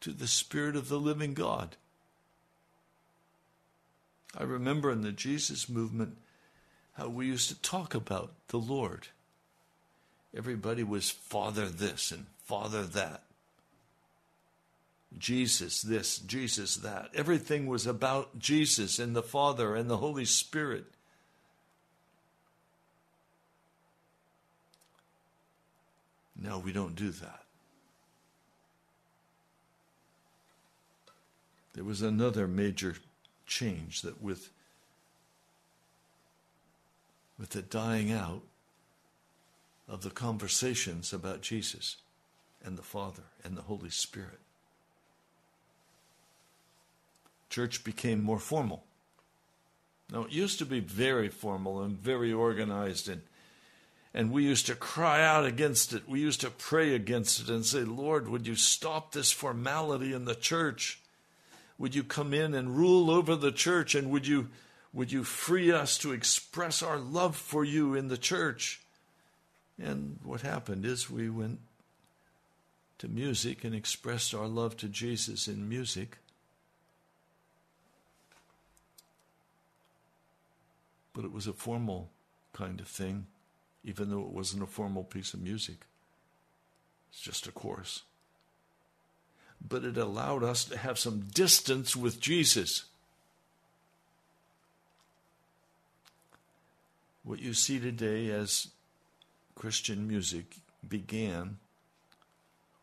to 0.00 0.12
the 0.12 0.28
Spirit 0.28 0.76
of 0.76 0.88
the 0.88 1.00
living 1.00 1.34
God. 1.34 1.76
I 4.36 4.44
remember 4.44 4.90
in 4.90 5.02
the 5.02 5.12
Jesus 5.12 5.68
movement 5.68 6.16
how 6.92 7.08
we 7.08 7.26
used 7.26 7.48
to 7.48 7.60
talk 7.60 7.94
about 7.94 8.32
the 8.48 8.58
Lord. 8.58 9.08
Everybody 10.36 10.84
was 10.84 11.10
Father 11.10 11.66
this 11.66 12.12
and 12.12 12.26
Father 12.44 12.84
that. 12.84 13.22
Jesus 15.18 15.82
this, 15.82 16.18
Jesus 16.18 16.76
that. 16.76 17.10
Everything 17.14 17.66
was 17.66 17.86
about 17.86 18.38
Jesus 18.38 19.00
and 19.00 19.16
the 19.16 19.22
Father 19.22 19.74
and 19.74 19.90
the 19.90 19.96
Holy 19.96 20.24
Spirit. 20.24 20.84
No, 26.40 26.58
we 26.58 26.72
don't 26.72 26.94
do 26.94 27.10
that. 27.10 27.44
There 31.74 31.84
was 31.84 32.02
another 32.02 32.46
major 32.46 32.94
change 33.50 34.02
that 34.02 34.22
with 34.22 34.50
with 37.38 37.50
the 37.50 37.62
dying 37.62 38.12
out 38.12 38.42
of 39.88 40.02
the 40.02 40.10
conversations 40.10 41.12
about 41.12 41.40
Jesus 41.40 41.96
and 42.62 42.78
the 42.78 42.82
Father 42.82 43.22
and 43.42 43.56
the 43.56 43.62
Holy 43.62 43.88
Spirit. 43.88 44.38
Church 47.48 47.82
became 47.82 48.22
more 48.22 48.38
formal. 48.38 48.84
Now, 50.12 50.24
it 50.24 50.32
used 50.32 50.58
to 50.58 50.66
be 50.66 50.80
very 50.80 51.28
formal 51.28 51.82
and 51.82 51.98
very 51.98 52.32
organized, 52.32 53.08
and, 53.08 53.22
and 54.12 54.30
we 54.30 54.44
used 54.44 54.66
to 54.66 54.74
cry 54.74 55.24
out 55.24 55.46
against 55.46 55.94
it. 55.94 56.06
We 56.06 56.20
used 56.20 56.42
to 56.42 56.50
pray 56.50 56.94
against 56.94 57.40
it 57.40 57.48
and 57.48 57.64
say, 57.64 57.84
Lord, 57.84 58.28
would 58.28 58.46
you 58.46 58.54
stop 58.54 59.12
this 59.12 59.32
formality 59.32 60.12
in 60.12 60.26
the 60.26 60.34
church? 60.34 60.99
Would 61.80 61.94
you 61.94 62.04
come 62.04 62.34
in 62.34 62.52
and 62.52 62.76
rule 62.76 63.10
over 63.10 63.34
the 63.34 63.50
church? 63.50 63.94
And 63.94 64.10
would 64.10 64.26
you, 64.26 64.50
would 64.92 65.10
you 65.10 65.24
free 65.24 65.72
us 65.72 65.96
to 65.98 66.12
express 66.12 66.82
our 66.82 66.98
love 66.98 67.34
for 67.34 67.64
you 67.64 67.94
in 67.94 68.08
the 68.08 68.18
church? 68.18 68.82
And 69.82 70.18
what 70.22 70.42
happened 70.42 70.84
is 70.84 71.10
we 71.10 71.30
went 71.30 71.58
to 72.98 73.08
music 73.08 73.64
and 73.64 73.74
expressed 73.74 74.34
our 74.34 74.46
love 74.46 74.76
to 74.76 74.88
Jesus 74.88 75.48
in 75.48 75.70
music. 75.70 76.18
But 81.14 81.24
it 81.24 81.32
was 81.32 81.46
a 81.46 81.54
formal 81.54 82.10
kind 82.52 82.78
of 82.78 82.88
thing, 82.88 83.24
even 83.84 84.10
though 84.10 84.20
it 84.20 84.32
wasn't 84.32 84.62
a 84.62 84.66
formal 84.66 85.02
piece 85.02 85.32
of 85.32 85.40
music. 85.40 85.86
It's 87.10 87.22
just 87.22 87.46
a 87.46 87.52
chorus. 87.52 88.02
But 89.66 89.84
it 89.84 89.96
allowed 89.96 90.42
us 90.42 90.64
to 90.64 90.76
have 90.78 90.98
some 90.98 91.26
distance 91.32 91.94
with 91.94 92.20
Jesus. 92.20 92.84
What 97.22 97.40
you 97.40 97.54
see 97.54 97.78
today 97.78 98.30
as 98.30 98.68
Christian 99.54 100.08
music 100.08 100.56
began 100.88 101.58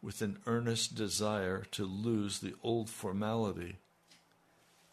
with 0.01 0.21
an 0.21 0.37
earnest 0.45 0.95
desire 0.95 1.63
to 1.71 1.85
lose 1.85 2.39
the 2.39 2.53
old 2.63 2.89
formality 2.89 3.77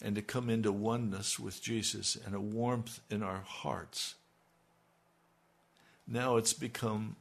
and 0.03 0.14
to 0.16 0.23
come 0.23 0.51
into 0.51 0.73
oneness 0.73 1.38
with 1.38 1.62
Jesus 1.62 2.16
and 2.25 2.35
a 2.35 2.40
warmth 2.40 3.01
in 3.11 3.23
our 3.23 3.42
hearts. 3.47 4.14
Now 6.07 6.37
it's 6.37 6.53
become 6.53 7.16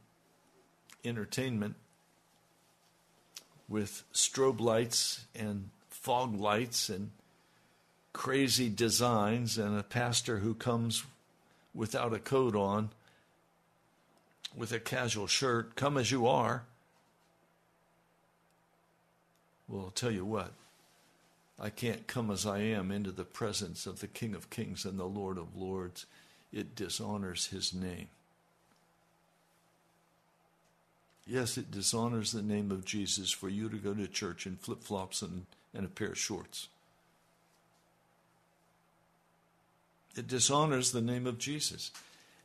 entertainment 1.04 1.76
with 3.68 4.02
strobe 4.12 4.60
lights 4.60 5.24
and 5.34 5.70
fog 5.90 6.38
lights 6.38 6.88
and 6.88 7.10
crazy 8.12 8.68
designs 8.68 9.58
and 9.58 9.78
a 9.78 9.82
pastor 9.82 10.38
who 10.38 10.54
comes 10.54 11.04
without 11.74 12.12
a 12.12 12.18
coat 12.18 12.54
on 12.54 12.90
with 14.56 14.72
a 14.72 14.78
casual 14.78 15.26
shirt, 15.26 15.74
come 15.74 15.96
as 15.96 16.10
you 16.10 16.26
are. 16.26 16.64
Well, 19.68 19.86
I'll 19.86 19.90
tell 19.90 20.10
you 20.10 20.24
what, 20.24 20.52
I 21.58 21.70
can't 21.70 22.06
come 22.06 22.30
as 22.30 22.46
I 22.46 22.58
am 22.58 22.90
into 22.90 23.10
the 23.10 23.24
presence 23.24 23.86
of 23.86 24.00
the 24.00 24.06
King 24.06 24.34
of 24.34 24.50
Kings 24.50 24.84
and 24.84 24.98
the 24.98 25.04
Lord 25.04 25.38
of 25.38 25.56
Lords. 25.56 26.06
It 26.52 26.76
dishonors 26.76 27.46
his 27.46 27.74
name. 27.74 28.08
Yes, 31.26 31.56
it 31.56 31.70
dishonors 31.70 32.32
the 32.32 32.42
name 32.42 32.70
of 32.70 32.84
Jesus 32.84 33.30
for 33.30 33.48
you 33.48 33.68
to 33.68 33.76
go 33.76 33.94
to 33.94 34.06
church 34.06 34.46
in 34.46 34.56
flip 34.56 34.82
flops 34.82 35.22
and, 35.22 35.46
and 35.72 35.86
a 35.86 35.88
pair 35.88 36.08
of 36.08 36.18
shorts. 36.18 36.68
It 40.16 40.28
dishonors 40.28 40.92
the 40.92 41.00
name 41.00 41.26
of 41.26 41.38
Jesus. 41.38 41.90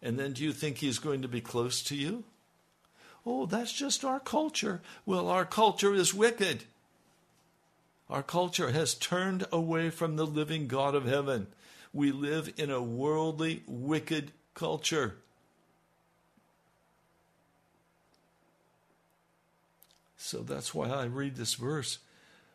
And 0.02 0.18
then 0.18 0.34
do 0.34 0.44
you 0.44 0.54
think 0.54 0.78
he's 0.78 0.98
going 0.98 1.22
to 1.22 1.28
be 1.28 1.42
close 1.42 1.84
to 1.84 1.96
you? 1.96 2.24
Oh, 3.26 3.46
that's 3.46 3.74
just 3.74 4.06
our 4.06 4.20
culture. 4.20 4.82
Well, 5.06 5.28
our 5.28 5.46
culture 5.46 5.94
is 5.94 6.14
wicked. 6.14 6.64
Our 8.10 8.24
culture 8.24 8.72
has 8.72 8.96
turned 8.96 9.46
away 9.52 9.90
from 9.90 10.16
the 10.16 10.26
living 10.26 10.68
God 10.68 10.96
of 10.96 11.06
heaven. 11.06 11.48
We 11.94 12.12
live 12.12 12.54
in 12.58 12.72
a 12.72 12.82
worldly, 12.82 13.64
wicked 13.68 14.32
culture. 14.56 15.16
So 20.22 20.40
that's 20.40 20.76
why 20.76 20.90
I 20.90 21.06
read 21.06 21.38
this 21.38 21.54
verse. 21.54 22.00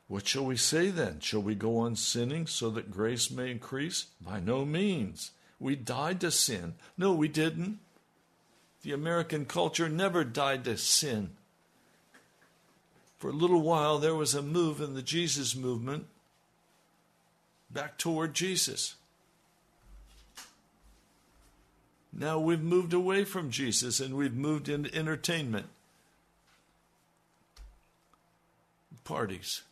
What 0.07 0.29
shall 0.29 0.44
we 0.44 0.57
say 0.57 0.90
then? 0.90 1.20
Shall 1.20 1.40
we 1.40 1.55
go 1.55 1.79
on 1.79 1.96
sinning 1.96 2.46
so 2.46 2.68
that 2.70 2.90
grace 2.90 3.31
may 3.31 3.50
increase? 3.50 4.07
By 4.20 4.38
no 4.38 4.66
means. 4.66 5.31
We 5.59 5.74
died 5.74 6.20
to 6.20 6.31
sin. 6.31 6.74
No, 6.98 7.14
we 7.14 7.27
didn't. 7.27 7.79
The 8.83 8.92
American 8.92 9.46
culture 9.46 9.88
never 9.88 10.24
died 10.24 10.64
to 10.64 10.77
sin. 10.77 11.31
For 13.16 13.31
a 13.31 13.33
little 13.33 13.62
while, 13.62 13.98
there 13.98 14.14
was 14.14 14.35
a 14.35 14.42
move 14.42 14.83
in 14.83 14.92
the 14.92 15.03
Jesus 15.03 15.57
movement 15.57 16.05
back 17.70 17.96
toward 17.96 18.35
Jesus. 18.35 18.96
Now 22.12 22.38
we've 22.38 22.62
moved 22.62 22.92
away 22.92 23.24
from 23.24 23.50
Jesus 23.50 24.00
and 24.00 24.14
we've 24.14 24.37
moved 24.37 24.68
into 24.68 24.94
entertainment, 24.94 25.66
parties, 29.05 29.62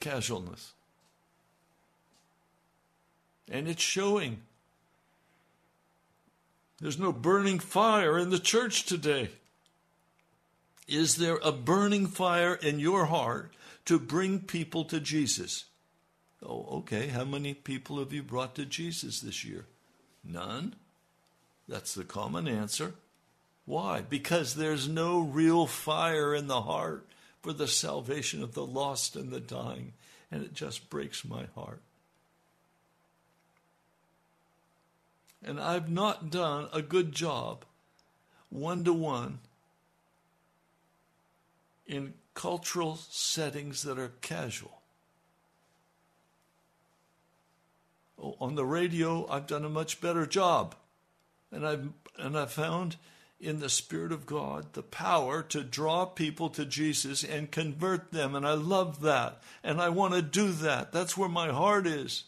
casualness. 0.00 0.72
And 3.50 3.68
it's 3.68 3.82
showing. 3.82 4.42
There's 6.80 6.98
no 6.98 7.12
burning 7.12 7.58
fire 7.58 8.18
in 8.18 8.30
the 8.30 8.38
church 8.38 8.84
today. 8.86 9.30
Is 10.88 11.16
there 11.16 11.38
a 11.42 11.52
burning 11.52 12.06
fire 12.06 12.54
in 12.54 12.80
your 12.80 13.06
heart 13.06 13.52
to 13.84 13.98
bring 13.98 14.40
people 14.40 14.84
to 14.86 14.98
Jesus? 14.98 15.66
Oh, 16.42 16.78
okay. 16.78 17.08
How 17.08 17.24
many 17.24 17.54
people 17.54 17.98
have 17.98 18.12
you 18.12 18.22
brought 18.22 18.54
to 18.54 18.64
Jesus 18.64 19.20
this 19.20 19.44
year? 19.44 19.66
None. 20.24 20.74
That's 21.68 21.94
the 21.94 22.04
common 22.04 22.48
answer. 22.48 22.94
Why? 23.64 24.00
Because 24.00 24.54
there's 24.54 24.88
no 24.88 25.20
real 25.20 25.66
fire 25.66 26.34
in 26.34 26.46
the 26.46 26.62
heart 26.62 27.06
for 27.42 27.52
the 27.52 27.68
salvation 27.68 28.42
of 28.42 28.54
the 28.54 28.66
lost 28.66 29.16
and 29.16 29.30
the 29.30 29.40
dying. 29.40 29.92
And 30.30 30.42
it 30.42 30.54
just 30.54 30.90
breaks 30.90 31.24
my 31.24 31.46
heart. 31.54 31.80
and 35.42 35.60
I've 35.60 35.90
not 35.90 36.30
done 36.30 36.68
a 36.72 36.82
good 36.82 37.12
job 37.12 37.64
one 38.50 38.84
to 38.84 38.92
one 38.92 39.38
in 41.86 42.14
cultural 42.34 42.98
settings 43.08 43.82
that 43.82 43.98
are 43.98 44.12
casual. 44.20 44.80
Oh, 48.22 48.36
on 48.40 48.54
the 48.54 48.66
radio, 48.66 49.26
I've 49.28 49.46
done 49.46 49.64
a 49.64 49.70
much 49.70 50.00
better 50.00 50.26
job. 50.26 50.74
And 51.52 51.66
I've, 51.66 51.88
and 52.18 52.38
I've 52.38 52.52
found 52.52 52.96
in 53.40 53.60
the 53.60 53.70
Spirit 53.70 54.12
of 54.12 54.26
God 54.26 54.74
the 54.74 54.82
power 54.82 55.42
to 55.44 55.62
draw 55.62 56.04
people 56.04 56.50
to 56.50 56.64
Jesus 56.64 57.24
and 57.24 57.50
convert 57.50 58.12
them. 58.12 58.34
And 58.34 58.46
I 58.46 58.52
love 58.52 59.00
that. 59.00 59.42
And 59.64 59.80
I 59.80 59.88
want 59.88 60.14
to 60.14 60.22
do 60.22 60.52
that. 60.52 60.92
That's 60.92 61.16
where 61.16 61.28
my 61.28 61.48
heart 61.48 61.86
is. 61.86 62.24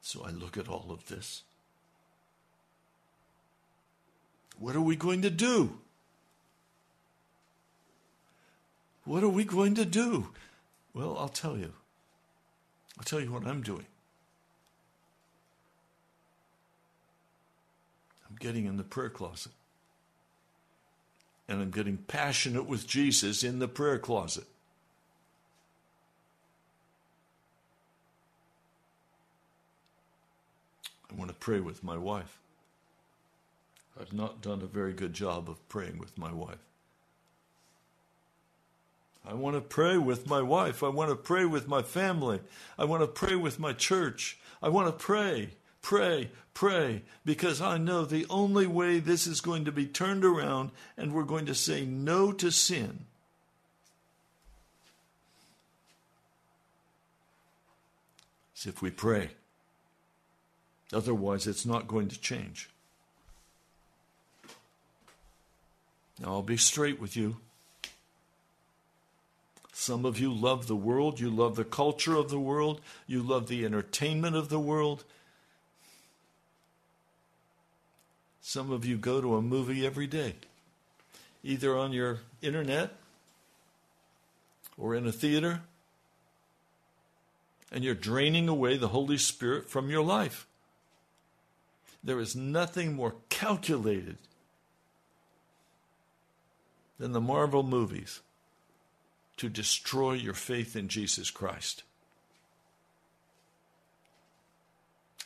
So 0.00 0.24
I 0.24 0.30
look 0.30 0.56
at 0.56 0.68
all 0.68 0.86
of 0.90 1.06
this. 1.08 1.42
What 4.58 4.74
are 4.74 4.80
we 4.80 4.96
going 4.96 5.22
to 5.22 5.30
do? 5.30 5.78
What 9.04 9.22
are 9.22 9.28
we 9.28 9.44
going 9.44 9.74
to 9.74 9.84
do? 9.84 10.28
Well, 10.94 11.16
I'll 11.18 11.28
tell 11.28 11.56
you. 11.56 11.72
I'll 12.98 13.04
tell 13.04 13.20
you 13.20 13.32
what 13.32 13.46
I'm 13.46 13.62
doing. 13.62 13.86
I'm 18.28 18.36
getting 18.36 18.66
in 18.66 18.76
the 18.76 18.82
prayer 18.82 19.08
closet. 19.08 19.52
And 21.48 21.62
I'm 21.62 21.70
getting 21.70 21.96
passionate 21.96 22.66
with 22.66 22.86
Jesus 22.86 23.42
in 23.42 23.58
the 23.58 23.68
prayer 23.68 23.98
closet. 23.98 24.44
I 31.10 31.14
want 31.14 31.30
to 31.30 31.36
pray 31.36 31.60
with 31.60 31.82
my 31.82 31.96
wife. 31.96 32.38
I've 33.98 34.12
not 34.12 34.42
done 34.42 34.60
a 34.62 34.66
very 34.66 34.92
good 34.92 35.14
job 35.14 35.48
of 35.48 35.66
praying 35.68 35.98
with 35.98 36.18
my 36.18 36.32
wife. 36.32 36.67
I 39.28 39.34
want 39.34 39.56
to 39.56 39.60
pray 39.60 39.98
with 39.98 40.26
my 40.26 40.40
wife. 40.40 40.82
I 40.82 40.88
want 40.88 41.10
to 41.10 41.16
pray 41.16 41.44
with 41.44 41.68
my 41.68 41.82
family. 41.82 42.40
I 42.78 42.86
want 42.86 43.02
to 43.02 43.06
pray 43.06 43.36
with 43.36 43.58
my 43.58 43.74
church. 43.74 44.38
I 44.62 44.70
want 44.70 44.86
to 44.86 44.92
pray, 44.92 45.50
pray, 45.82 46.30
pray, 46.54 47.02
because 47.26 47.60
I 47.60 47.76
know 47.76 48.06
the 48.06 48.24
only 48.30 48.66
way 48.66 49.00
this 49.00 49.26
is 49.26 49.42
going 49.42 49.66
to 49.66 49.72
be 49.72 49.84
turned 49.84 50.24
around 50.24 50.70
and 50.96 51.12
we're 51.12 51.24
going 51.24 51.44
to 51.44 51.54
say 51.54 51.84
no 51.84 52.32
to 52.32 52.50
sin 52.50 53.04
is 58.56 58.66
if 58.66 58.80
we 58.80 58.90
pray. 58.90 59.32
Otherwise, 60.90 61.46
it's 61.46 61.66
not 61.66 61.86
going 61.86 62.08
to 62.08 62.18
change. 62.18 62.70
Now, 66.18 66.28
I'll 66.28 66.42
be 66.42 66.56
straight 66.56 66.98
with 66.98 67.14
you. 67.14 67.36
Some 69.88 70.04
of 70.04 70.20
you 70.20 70.34
love 70.34 70.66
the 70.66 70.76
world, 70.76 71.18
you 71.18 71.30
love 71.30 71.56
the 71.56 71.64
culture 71.64 72.14
of 72.14 72.28
the 72.28 72.38
world, 72.38 72.82
you 73.06 73.22
love 73.22 73.48
the 73.48 73.64
entertainment 73.64 74.36
of 74.36 74.50
the 74.50 74.60
world. 74.60 75.02
Some 78.42 78.70
of 78.70 78.84
you 78.84 78.98
go 78.98 79.22
to 79.22 79.36
a 79.36 79.40
movie 79.40 79.86
every 79.86 80.06
day, 80.06 80.34
either 81.42 81.74
on 81.74 81.94
your 81.94 82.18
internet 82.42 82.96
or 84.76 84.94
in 84.94 85.06
a 85.06 85.10
theater, 85.10 85.62
and 87.72 87.82
you're 87.82 87.94
draining 87.94 88.46
away 88.46 88.76
the 88.76 88.88
Holy 88.88 89.16
Spirit 89.16 89.70
from 89.70 89.88
your 89.88 90.04
life. 90.04 90.46
There 92.04 92.20
is 92.20 92.36
nothing 92.36 92.92
more 92.92 93.14
calculated 93.30 94.18
than 96.98 97.12
the 97.12 97.22
Marvel 97.22 97.62
movies 97.62 98.20
to 99.38 99.48
destroy 99.48 100.12
your 100.12 100.34
faith 100.34 100.76
in 100.76 100.88
Jesus 100.88 101.30
Christ. 101.30 101.82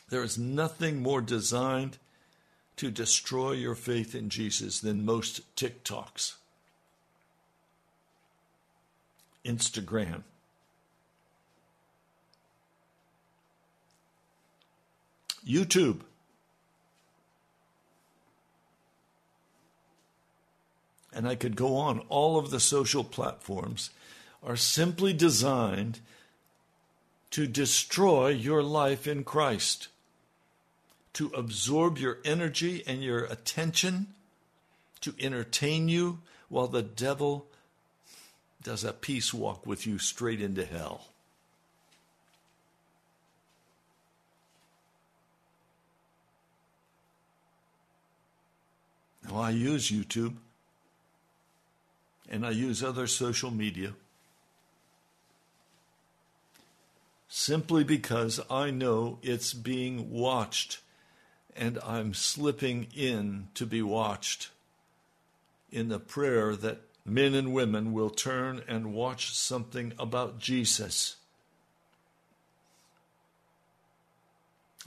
There 0.09 0.23
is 0.23 0.37
nothing 0.37 1.01
more 1.01 1.21
designed 1.21 1.97
to 2.77 2.89
destroy 2.89 3.51
your 3.51 3.75
faith 3.75 4.15
in 4.15 4.29
Jesus 4.29 4.79
than 4.79 5.05
most 5.05 5.55
TikToks, 5.55 6.35
Instagram. 9.45 10.23
YouTube. 15.45 16.01
and 21.15 21.27
I 21.27 21.35
could 21.35 21.55
go 21.55 21.77
on, 21.77 21.99
all 22.09 22.37
of 22.37 22.49
the 22.49 22.59
social 22.59 23.03
platforms 23.03 23.91
are 24.45 24.55
simply 24.55 25.13
designed 25.13 25.99
to 27.31 27.47
destroy 27.47 28.27
your 28.29 28.61
life 28.61 29.07
in 29.07 29.23
Christ, 29.23 29.87
to 31.13 31.31
absorb 31.35 31.97
your 31.97 32.19
energy 32.23 32.83
and 32.85 33.03
your 33.03 33.25
attention, 33.25 34.07
to 35.01 35.13
entertain 35.19 35.89
you 35.89 36.19
while 36.49 36.67
the 36.67 36.83
devil 36.83 37.47
does 38.61 38.83
a 38.83 38.93
peace 38.93 39.33
walk 39.33 39.65
with 39.65 39.87
you 39.87 39.97
straight 39.97 40.41
into 40.41 40.65
hell. 40.65 41.07
Now, 49.27 49.39
I 49.39 49.51
use 49.51 49.89
YouTube 49.89 50.35
and 52.29 52.45
I 52.45 52.51
use 52.51 52.83
other 52.83 53.07
social 53.07 53.51
media 53.51 53.93
simply 57.43 57.83
because 57.83 58.39
I 58.49 58.71
know 58.71 59.19
it's 59.21 59.53
being 59.53 60.09
watched 60.09 60.79
and 61.57 61.77
I'm 61.85 62.13
slipping 62.13 62.87
in 62.95 63.49
to 63.55 63.65
be 63.65 63.81
watched 63.81 64.49
in 65.69 65.89
the 65.89 65.99
prayer 65.99 66.55
that 66.55 66.79
men 67.05 67.33
and 67.33 67.53
women 67.53 67.91
will 67.91 68.09
turn 68.09 68.61
and 68.65 68.93
watch 68.93 69.35
something 69.35 69.91
about 69.99 70.39
Jesus. 70.39 71.17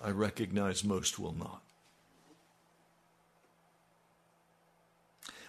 I 0.03 0.09
recognize 0.09 0.83
most 0.83 1.19
will 1.19 1.37
not. 1.37 1.61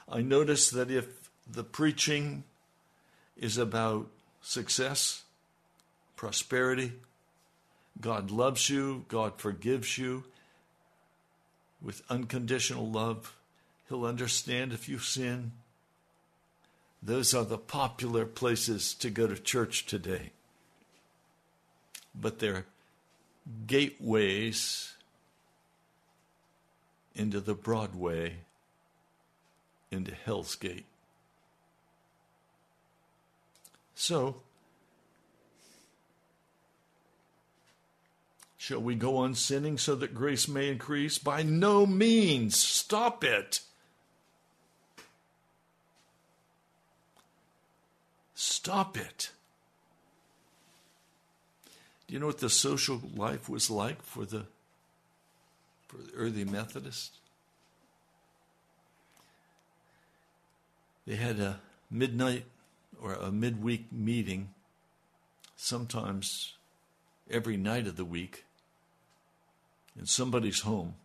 I 0.09 0.21
notice 0.21 0.69
that 0.71 0.91
if 0.91 1.29
the 1.49 1.63
preaching 1.63 2.43
is 3.37 3.57
about 3.57 4.07
success, 4.41 5.23
prosperity. 6.17 6.91
God 8.01 8.29
loves 8.29 8.69
you, 8.69 9.05
God 9.07 9.39
forgives 9.39 9.97
you 9.97 10.25
with 11.81 12.01
unconditional 12.09 12.89
love. 12.89 13.37
He'll 13.87 14.05
understand 14.05 14.73
if 14.73 14.89
you 14.89 14.99
sin. 14.99 15.53
Those 17.01 17.33
are 17.33 17.45
the 17.45 17.57
popular 17.57 18.25
places 18.25 18.93
to 18.95 19.09
go 19.09 19.27
to 19.27 19.37
church 19.37 19.85
today. 19.85 20.31
But 22.19 22.39
they're 22.39 22.65
gateways 23.65 24.93
into 27.15 27.39
the 27.39 27.53
Broadway, 27.53 28.37
into 29.91 30.13
Hell's 30.13 30.55
Gate. 30.55 30.85
So, 33.95 34.41
shall 38.67 38.81
we 38.81 38.95
go 38.95 39.15
on 39.15 39.33
sinning 39.33 39.77
so 39.77 39.95
that 39.95 40.13
grace 40.13 40.45
may 40.45 40.69
increase? 40.69 41.17
By 41.17 41.41
no 41.41 41.85
means. 41.85 42.57
Stop 42.57 43.23
it. 43.23 43.61
Stop 48.35 48.97
it. 48.97 49.31
Do 52.05 52.13
you 52.13 52.19
know 52.19 52.27
what 52.27 52.39
the 52.39 52.49
social 52.49 53.01
life 53.15 53.47
was 53.47 53.69
like 53.69 54.01
for 54.03 54.25
the 54.25 54.47
for 55.87 55.99
the 55.99 56.11
early 56.13 56.43
Methodists? 56.43 57.19
They 61.05 61.15
had 61.15 61.39
a 61.39 61.61
midnight 61.89 62.43
or 63.01 63.13
a 63.13 63.31
midweek 63.31 63.93
meeting, 63.93 64.49
sometimes 65.55 66.55
every 67.31 67.55
night 67.55 67.87
of 67.87 67.95
the 67.95 68.03
week, 68.03 68.43
in 69.97 70.05
somebody's 70.05 70.61
home. 70.61 70.95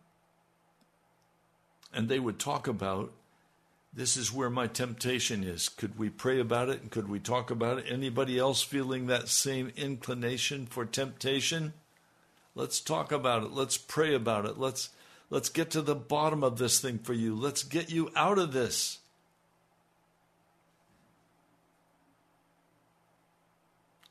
And 1.93 2.09
they 2.09 2.19
would 2.19 2.39
talk 2.39 2.67
about 2.67 3.11
this 3.95 4.17
is 4.17 4.33
where 4.33 4.49
my 4.49 4.65
temptation 4.65 5.43
is. 5.43 5.69
Could 5.69 5.99
we 5.99 6.09
pray 6.09 6.39
about 6.39 6.69
it 6.69 6.81
and 6.81 6.89
could 6.89 7.07
we 7.07 7.19
talk 7.19 7.51
about 7.51 7.77
it? 7.77 7.85
Anybody 7.87 8.39
else 8.39 8.63
feeling 8.63 9.05
that 9.07 9.29
same 9.29 9.71
inclination 9.75 10.65
for 10.65 10.83
temptation? 10.83 11.73
Let's 12.55 12.79
talk 12.79 13.11
about 13.11 13.43
it. 13.43 13.51
Let's 13.51 13.77
pray 13.77 14.15
about 14.15 14.45
it. 14.45 14.57
Let's 14.57 14.89
let's 15.29 15.49
get 15.49 15.69
to 15.71 15.81
the 15.81 15.95
bottom 15.95 16.43
of 16.43 16.57
this 16.57 16.79
thing 16.79 16.99
for 16.99 17.13
you. 17.13 17.35
Let's 17.35 17.63
get 17.63 17.91
you 17.91 18.11
out 18.15 18.39
of 18.39 18.51
this. 18.51 18.99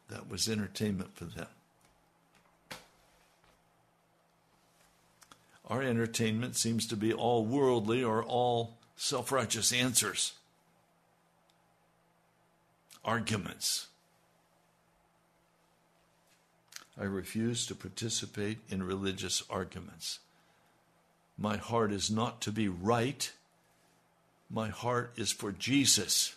That 0.08 0.28
was 0.28 0.48
entertainment 0.48 1.16
for 1.16 1.24
them. 1.24 1.46
Our 5.72 5.82
entertainment 5.82 6.54
seems 6.54 6.86
to 6.88 6.98
be 6.98 7.14
all 7.14 7.46
worldly 7.46 8.04
or 8.04 8.22
all 8.22 8.76
self 8.94 9.32
righteous 9.32 9.72
answers, 9.72 10.34
arguments. 13.02 13.86
I 17.00 17.04
refuse 17.04 17.64
to 17.64 17.74
participate 17.74 18.58
in 18.68 18.82
religious 18.82 19.42
arguments. 19.48 20.18
My 21.38 21.56
heart 21.56 21.90
is 21.90 22.10
not 22.10 22.42
to 22.42 22.52
be 22.52 22.68
right. 22.68 23.32
My 24.50 24.68
heart 24.68 25.14
is 25.16 25.32
for 25.32 25.52
Jesus 25.52 26.36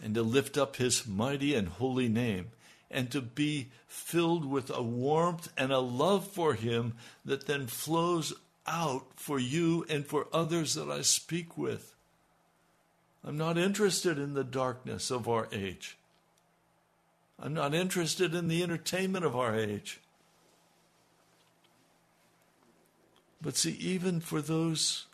and 0.00 0.14
to 0.14 0.22
lift 0.22 0.56
up 0.56 0.76
his 0.76 1.04
mighty 1.04 1.56
and 1.56 1.66
holy 1.66 2.06
name 2.06 2.52
and 2.92 3.10
to 3.10 3.20
be 3.20 3.70
filled 3.88 4.44
with 4.44 4.70
a 4.70 4.82
warmth 4.82 5.48
and 5.56 5.72
a 5.72 5.78
love 5.78 6.26
for 6.26 6.54
him 6.54 6.94
that 7.24 7.46
then 7.46 7.66
flows 7.66 8.32
out 8.66 9.06
for 9.16 9.38
you 9.38 9.84
and 9.88 10.06
for 10.06 10.28
others 10.32 10.74
that 10.74 10.90
I 10.90 11.02
speak 11.02 11.56
with. 11.58 11.94
I'm 13.24 13.36
not 13.36 13.56
interested 13.56 14.18
in 14.18 14.34
the 14.34 14.44
darkness 14.44 15.10
of 15.10 15.28
our 15.28 15.48
age. 15.52 15.96
I'm 17.40 17.54
not 17.54 17.74
interested 17.74 18.34
in 18.34 18.48
the 18.48 18.62
entertainment 18.62 19.24
of 19.24 19.34
our 19.34 19.56
age. 19.56 20.00
But 23.40 23.56
see, 23.56 23.72
even 23.72 24.20
for 24.20 24.40
those 24.40 25.06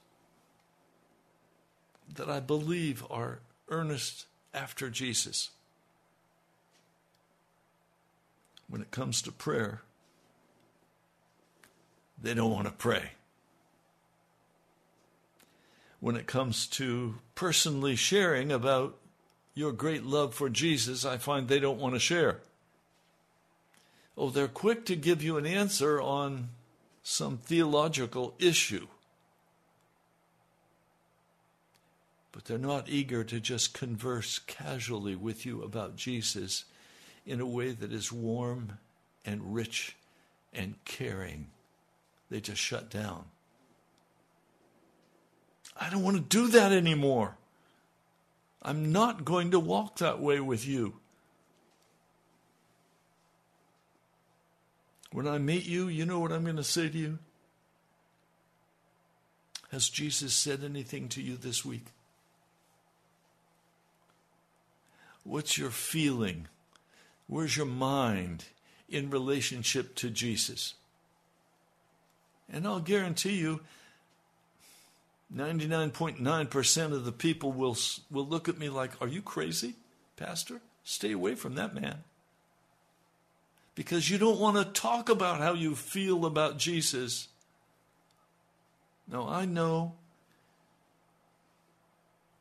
that 2.14 2.28
I 2.28 2.40
believe 2.40 3.04
are 3.08 3.40
earnest 3.68 4.26
after 4.52 4.90
Jesus, 4.90 5.50
when 8.68 8.82
it 8.82 8.90
comes 8.90 9.22
to 9.22 9.32
prayer, 9.32 9.82
they 12.20 12.34
don't 12.34 12.50
want 12.50 12.66
to 12.66 12.72
pray. 12.72 13.12
When 16.00 16.16
it 16.16 16.26
comes 16.26 16.66
to 16.68 17.16
personally 17.34 17.96
sharing 17.96 18.52
about 18.52 18.96
your 19.54 19.72
great 19.72 20.04
love 20.04 20.34
for 20.34 20.48
Jesus, 20.48 21.04
I 21.04 21.16
find 21.16 21.48
they 21.48 21.58
don't 21.58 21.80
want 21.80 21.94
to 21.94 22.00
share. 22.00 22.40
Oh, 24.16 24.30
they're 24.30 24.48
quick 24.48 24.84
to 24.86 24.96
give 24.96 25.22
you 25.22 25.36
an 25.36 25.46
answer 25.46 26.00
on 26.00 26.50
some 27.02 27.38
theological 27.38 28.34
issue. 28.38 28.86
But 32.32 32.44
they're 32.44 32.58
not 32.58 32.88
eager 32.88 33.24
to 33.24 33.40
just 33.40 33.74
converse 33.74 34.38
casually 34.40 35.16
with 35.16 35.46
you 35.46 35.62
about 35.62 35.96
Jesus 35.96 36.64
in 37.28 37.40
a 37.40 37.46
way 37.46 37.72
that 37.72 37.92
is 37.92 38.10
warm 38.10 38.78
and 39.24 39.54
rich 39.54 39.94
and 40.52 40.74
caring. 40.86 41.48
They 42.30 42.40
just 42.40 42.60
shut 42.60 42.88
down. 42.88 43.26
I 45.78 45.90
don't 45.90 46.02
want 46.02 46.16
to 46.16 46.22
do 46.22 46.48
that 46.48 46.72
anymore. 46.72 47.36
I'm 48.62 48.90
not 48.92 49.26
going 49.26 49.50
to 49.50 49.60
walk 49.60 49.98
that 49.98 50.20
way 50.20 50.40
with 50.40 50.66
you. 50.66 50.94
When 55.12 55.28
I 55.28 55.38
meet 55.38 55.66
you, 55.66 55.88
you 55.88 56.06
know 56.06 56.18
what 56.18 56.32
I'm 56.32 56.44
going 56.44 56.56
to 56.56 56.64
say 56.64 56.88
to 56.88 56.98
you? 56.98 57.18
Has 59.70 59.88
Jesus 59.90 60.32
said 60.32 60.64
anything 60.64 61.08
to 61.10 61.22
you 61.22 61.36
this 61.36 61.62
week? 61.62 61.86
What's 65.24 65.58
your 65.58 65.70
feeling? 65.70 66.48
Where's 67.28 67.56
your 67.56 67.66
mind 67.66 68.46
in 68.88 69.10
relationship 69.10 69.94
to 69.96 70.10
Jesus? 70.10 70.74
And 72.50 72.66
I'll 72.66 72.80
guarantee 72.80 73.36
you, 73.36 73.60
99.9% 75.34 76.92
of 76.92 77.04
the 77.04 77.12
people 77.12 77.52
will, 77.52 77.76
will 78.10 78.26
look 78.26 78.48
at 78.48 78.58
me 78.58 78.70
like, 78.70 79.00
Are 79.00 79.08
you 79.08 79.20
crazy, 79.20 79.74
Pastor? 80.16 80.60
Stay 80.84 81.12
away 81.12 81.34
from 81.34 81.54
that 81.56 81.74
man. 81.74 81.98
Because 83.74 84.10
you 84.10 84.16
don't 84.16 84.40
want 84.40 84.56
to 84.56 84.64
talk 84.64 85.10
about 85.10 85.40
how 85.40 85.52
you 85.52 85.76
feel 85.76 86.24
about 86.24 86.58
Jesus. 86.58 87.28
No, 89.06 89.28
I 89.28 89.44
know. 89.44 89.92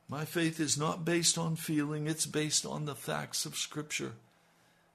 My 0.09 0.23
faith 0.23 0.59
is 0.61 0.77
not 0.77 1.03
based 1.03 1.37
on 1.37 1.57
feeling, 1.57 2.07
it's 2.07 2.25
based 2.25 2.65
on 2.65 2.85
the 2.85 2.95
facts 2.95 3.45
of 3.45 3.57
Scripture, 3.57 4.13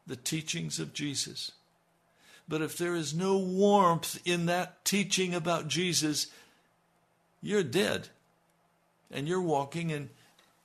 the 0.07 0.17
teachings 0.17 0.79
of 0.79 0.93
Jesus. 0.93 1.53
But 2.49 2.62
if 2.62 2.77
there 2.77 2.95
is 2.95 3.15
no 3.15 3.38
warmth 3.38 4.21
in 4.27 4.47
that 4.47 4.85
teaching 4.85 5.35
about 5.35 5.69
Jesus, 5.69 6.27
you're 7.41 7.62
dead. 7.62 8.09
And 9.11 9.29
you're 9.29 9.41
walking 9.41 9.91
in 9.91 10.11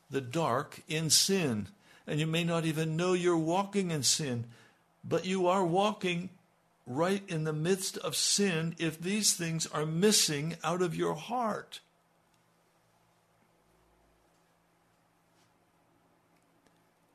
the 0.09 0.21
dark 0.21 0.81
in 0.87 1.09
sin. 1.09 1.67
And 2.05 2.19
you 2.19 2.27
may 2.27 2.43
not 2.43 2.65
even 2.65 2.95
know 2.95 3.13
you're 3.13 3.37
walking 3.37 3.91
in 3.91 4.03
sin, 4.03 4.45
but 5.03 5.25
you 5.25 5.47
are 5.47 5.65
walking 5.65 6.29
right 6.85 7.23
in 7.27 7.43
the 7.43 7.53
midst 7.53 7.97
of 7.97 8.15
sin 8.15 8.73
if 8.77 8.99
these 8.99 9.33
things 9.33 9.67
are 9.67 9.85
missing 9.85 10.55
out 10.63 10.81
of 10.81 10.95
your 10.95 11.15
heart. 11.15 11.81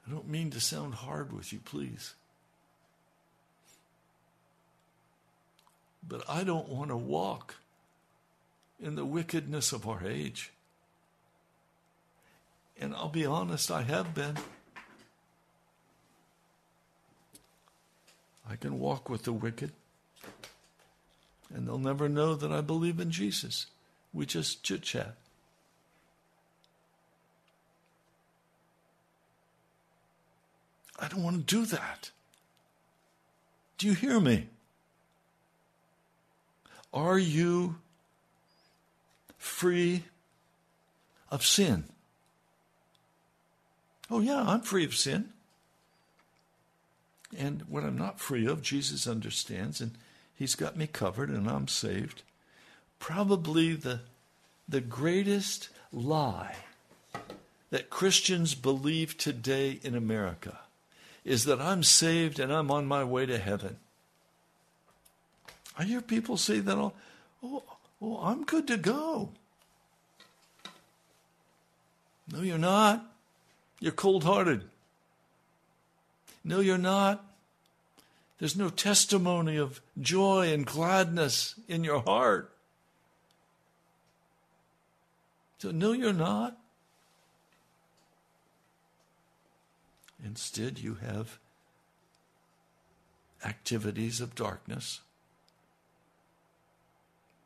I 0.07 0.11
don't 0.11 0.29
mean 0.29 0.51
to 0.51 0.61
sound 0.61 0.95
hard 0.95 1.33
with 1.33 1.53
you, 1.53 1.61
please. 1.61 2.15
But 6.07 6.29
I 6.29 6.43
don't 6.43 6.69
want 6.69 6.91
to 6.91 6.97
walk 6.97 7.57
in 8.81 8.97
the 8.97 9.05
wickedness 9.05 9.73
of 9.73 9.87
our 9.87 10.05
age. 10.05 10.51
And 12.81 12.95
I'll 12.95 13.09
be 13.09 13.25
honest, 13.25 13.71
I 13.71 13.83
have 13.83 14.13
been. 14.15 14.37
I 18.51 18.57
can 18.57 18.81
walk 18.81 19.09
with 19.09 19.23
the 19.23 19.33
wicked, 19.33 19.71
and 21.55 21.67
they'll 21.67 21.79
never 21.79 22.09
know 22.09 22.35
that 22.35 22.51
I 22.51 22.61
believe 22.61 22.99
in 22.99 23.11
Jesus. 23.11 23.67
We 24.13 24.27
just 24.27 24.63
chit 24.63 24.83
chat. 24.83 25.15
I 30.99 31.02
don't 31.13 31.23
want 31.23 31.47
to 31.47 31.55
do 31.55 31.67
that. 31.67 32.11
Do 33.77 33.87
you 33.87 33.93
hear 33.93 34.19
me? 34.19 34.47
Are 36.93 37.19
you 37.19 37.77
free 39.37 40.05
of 41.31 41.45
sin? 41.45 41.85
Oh, 44.11 44.21
yeah, 44.21 44.43
I'm 44.43 44.61
free 44.61 44.85
of 44.85 44.95
sin. 44.95 45.31
And 47.37 47.63
what 47.69 47.85
I'm 47.85 47.97
not 47.97 48.21
free 48.21 48.47
of, 48.47 48.63
Jesus 48.63 49.07
understands, 49.07 49.81
and 49.81 49.93
He's 50.35 50.55
got 50.55 50.77
me 50.77 50.87
covered, 50.87 51.29
and 51.29 51.49
I'm 51.49 51.69
saved. 51.69 52.23
Probably 52.99 53.75
the, 53.75 54.01
the 54.69 54.81
greatest 54.81 55.69
lie 55.93 56.57
that 57.71 57.91
Christians 57.91 58.55
believe 58.55 59.17
today 59.19 59.79
in 59.83 59.95
America 59.95 60.62
is 61.25 61.45
that 61.45 61.61
I'm 61.61 61.83
saved 61.83 62.39
and 62.39 62.53
I'm 62.53 62.71
on 62.71 62.87
my 62.87 63.05
way 63.05 63.27
to 63.27 63.39
heaven. 63.39 63.77
I 65.79 65.85
hear 65.85 66.01
people 66.01 66.37
say 66.37 66.59
that, 66.61 66.77
all, 66.77 66.95
oh, 67.43 67.63
oh, 68.01 68.19
I'm 68.23 68.45
good 68.45 68.67
to 68.69 68.77
go. 68.77 69.31
No, 72.31 72.41
you're 72.41 72.59
not. 72.59 73.05
You're 73.81 73.93
cold 73.93 74.25
hearted. 74.25 74.63
No, 76.45 76.61
you're 76.61 76.79
not. 76.79 77.25
There's 78.39 78.57
no 78.57 78.71
testimony 78.71 79.57
of 79.57 79.81
joy 80.01 80.53
and 80.53 80.67
gladness 80.67 81.55
in 81.69 81.85
your 81.85 82.01
heart. 82.01 82.53
So, 85.59 85.71
no, 85.71 85.93
you're 85.93 86.13
not. 86.13 86.59
Instead, 90.25 90.79
you 90.79 90.95
have 90.95 91.39
activities 93.45 94.21
of 94.21 94.35
darkness, 94.35 95.01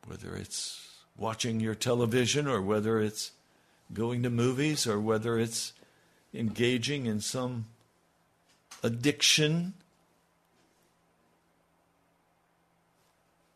whether 0.05 0.35
it's 0.35 0.87
watching 1.17 1.59
your 1.59 1.73
television 1.73 2.47
or 2.47 2.61
whether 2.61 2.99
it's 2.99 3.31
going 3.93 4.21
to 4.23 4.29
movies 4.29 4.85
or 4.85 4.99
whether 4.99 5.39
it's 5.39 5.73
engaging 6.33 7.07
in 7.07 7.19
some 7.19 7.65
addiction. 8.83 9.73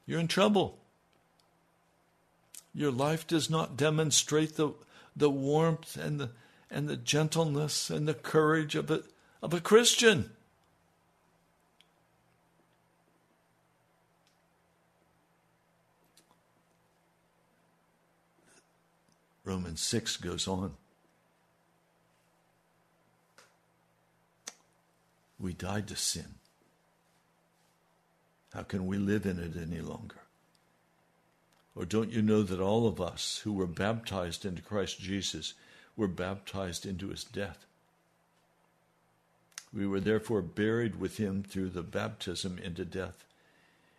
You're 0.08 0.20
in 0.20 0.28
trouble. 0.28 0.80
Your 2.74 2.92
life 2.92 3.28
does 3.28 3.50
not 3.50 3.78
demonstrate 3.78 4.56
the, 4.56 4.72
the 5.16 5.30
warmth 5.30 5.98
and 5.98 6.20
the 6.20 6.30
and 6.72 6.88
the 6.88 6.98
gentleness 6.98 7.90
and 7.90 8.08
the 8.08 8.14
courage 8.14 8.76
of 8.76 8.90
a, 8.90 9.04
of 9.44 9.54
a 9.54 9.60
Christian. 9.60 10.32
Romans 19.44 19.82
6 19.82 20.18
goes 20.18 20.48
on. 20.48 20.72
We 25.40 25.54
died 25.54 25.88
to 25.88 25.96
sin. 25.96 26.36
How 28.54 28.64
can 28.64 28.86
we 28.86 28.98
live 28.98 29.26
in 29.26 29.40
it 29.40 29.60
any 29.62 29.82
longer? 29.82 30.18
Or 31.76 31.86
don't 31.86 32.12
you 32.12 32.22
know 32.22 32.44
that 32.44 32.60
all 32.60 32.88
of 32.88 33.02
us 33.02 33.42
who 33.44 33.54
were 33.54 33.68
baptized 33.68 34.46
into 34.46 34.62
Christ 34.62 35.00
Jesus 35.00 35.54
were 36.02 36.08
baptized 36.08 36.84
into 36.84 37.10
his 37.10 37.24
death? 37.24 37.64
We 39.72 39.86
were 39.86 40.00
therefore 40.00 40.42
buried 40.42 41.00
with 41.00 41.18
him 41.18 41.44
through 41.44 41.70
the 41.70 41.84
baptism 41.84 42.58
into 42.58 42.86
death, 42.86 43.24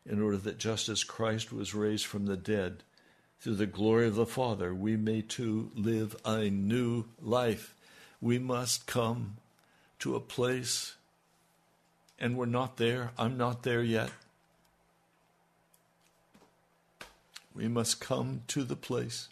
in 0.04 0.20
order 0.20 0.36
that 0.38 0.58
just 0.58 0.88
as 0.88 1.04
Christ 1.04 1.52
was 1.52 1.76
raised 1.76 2.06
from 2.06 2.26
the 2.26 2.36
dead 2.36 2.82
through 3.40 3.54
the 3.54 3.66
glory 3.66 4.08
of 4.08 4.16
the 4.16 4.26
Father, 4.26 4.74
we 4.74 4.96
may 4.96 5.22
too 5.22 5.70
live 5.76 6.16
a 6.24 6.50
new 6.50 7.04
life. 7.20 7.72
We 8.20 8.36
must 8.36 8.88
come 8.88 9.36
to 10.00 10.16
a 10.16 10.20
place, 10.20 10.96
and 12.18 12.36
we're 12.36 12.46
not 12.46 12.78
there. 12.78 13.12
I'm 13.16 13.36
not 13.38 13.62
there 13.62 13.82
yet. 13.84 14.10
We 17.54 17.68
must 17.68 18.00
come 18.00 18.42
to 18.48 18.64
the 18.64 18.74
place 18.74 19.28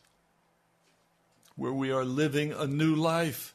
where 1.61 1.74
we 1.74 1.92
are 1.92 2.06
living 2.06 2.52
a 2.52 2.66
new 2.66 2.94
life, 2.94 3.54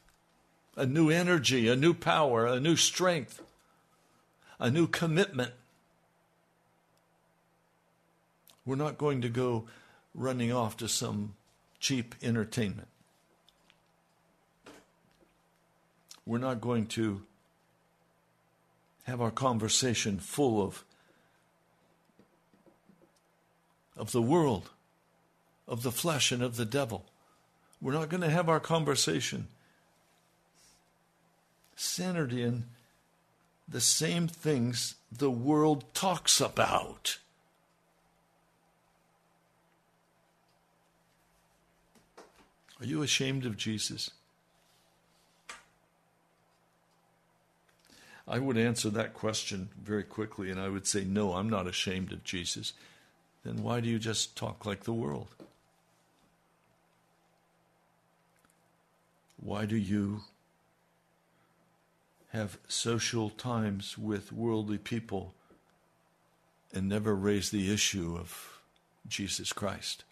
a 0.76 0.86
new 0.86 1.10
energy, 1.10 1.66
a 1.66 1.74
new 1.74 1.92
power, 1.92 2.46
a 2.46 2.60
new 2.60 2.76
strength, 2.76 3.42
a 4.60 4.70
new 4.70 4.86
commitment. 4.86 5.50
We're 8.64 8.76
not 8.76 8.96
going 8.96 9.22
to 9.22 9.28
go 9.28 9.64
running 10.14 10.52
off 10.52 10.76
to 10.76 10.88
some 10.88 11.34
cheap 11.80 12.14
entertainment. 12.22 12.86
We're 16.24 16.38
not 16.38 16.60
going 16.60 16.86
to 16.86 17.22
have 19.02 19.20
our 19.20 19.32
conversation 19.32 20.20
full 20.20 20.62
of 20.62 20.84
of 23.96 24.12
the 24.12 24.22
world, 24.22 24.70
of 25.66 25.82
the 25.82 25.90
flesh, 25.90 26.30
and 26.30 26.40
of 26.40 26.54
the 26.54 26.64
devil. 26.64 27.04
We're 27.80 27.92
not 27.92 28.08
going 28.08 28.22
to 28.22 28.30
have 28.30 28.48
our 28.48 28.60
conversation 28.60 29.48
centered 31.76 32.32
in 32.32 32.64
the 33.68 33.80
same 33.80 34.28
things 34.28 34.94
the 35.12 35.30
world 35.30 35.84
talks 35.92 36.40
about. 36.40 37.18
Are 42.80 42.86
you 42.86 43.02
ashamed 43.02 43.46
of 43.46 43.56
Jesus? 43.56 44.10
I 48.28 48.38
would 48.38 48.58
answer 48.58 48.90
that 48.90 49.14
question 49.14 49.68
very 49.80 50.02
quickly, 50.02 50.50
and 50.50 50.60
I 50.60 50.68
would 50.68 50.86
say, 50.86 51.04
No, 51.04 51.34
I'm 51.34 51.48
not 51.48 51.66
ashamed 51.66 52.12
of 52.12 52.24
Jesus 52.24 52.72
then 53.46 53.62
why 53.62 53.80
do 53.80 53.88
you 53.88 53.98
just 53.98 54.36
talk 54.36 54.66
like 54.66 54.82
the 54.82 54.92
world? 54.92 55.28
Why 59.46 59.64
do 59.64 59.76
you 59.76 60.22
have 62.32 62.58
social 62.66 63.30
times 63.30 63.96
with 63.96 64.32
worldly 64.32 64.76
people 64.76 65.34
and 66.74 66.88
never 66.88 67.14
raise 67.14 67.50
the 67.50 67.72
issue 67.72 68.16
of 68.18 68.60
Jesus 69.06 69.52
Christ? 69.52 70.02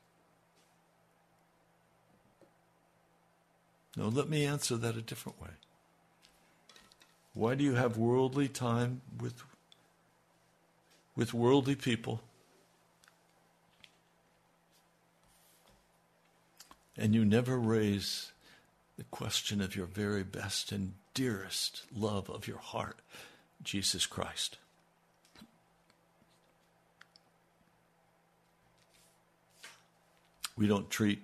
No, 3.97 4.07
let 4.07 4.29
me 4.29 4.47
answer 4.47 4.77
that 4.77 4.97
a 4.97 5.03
different 5.03 5.43
way. 5.43 5.57
Why 7.33 7.57
do 7.57 7.65
you 7.65 7.75
have 7.75 7.97
worldly 7.97 8.47
time 8.47 9.01
with, 9.21 9.43
with 11.17 11.35
worldly 11.35 11.75
people 11.75 12.21
and 16.97 17.17
you 17.17 17.25
never 17.25 17.59
raise 17.59 18.31
the 18.97 19.05
question 19.05 19.61
of 19.61 19.75
your 19.75 19.87
very 19.87 20.23
best 20.23 20.73
and 20.73 20.95
dearest 21.15 21.83
love 21.97 22.31
of 22.31 22.47
your 22.47 22.59
heart, 22.59 22.99
Jesus 23.63 24.07
Christ. 24.07 24.59
We 30.57 30.69
don't 30.69 30.91
treat 30.91 31.23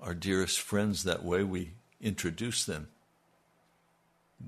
our 0.00 0.14
dearest 0.14 0.60
friends 0.60 1.04
that 1.04 1.24
way. 1.24 1.42
We 1.42 1.72
introduce 2.00 2.64
them. 2.64 2.88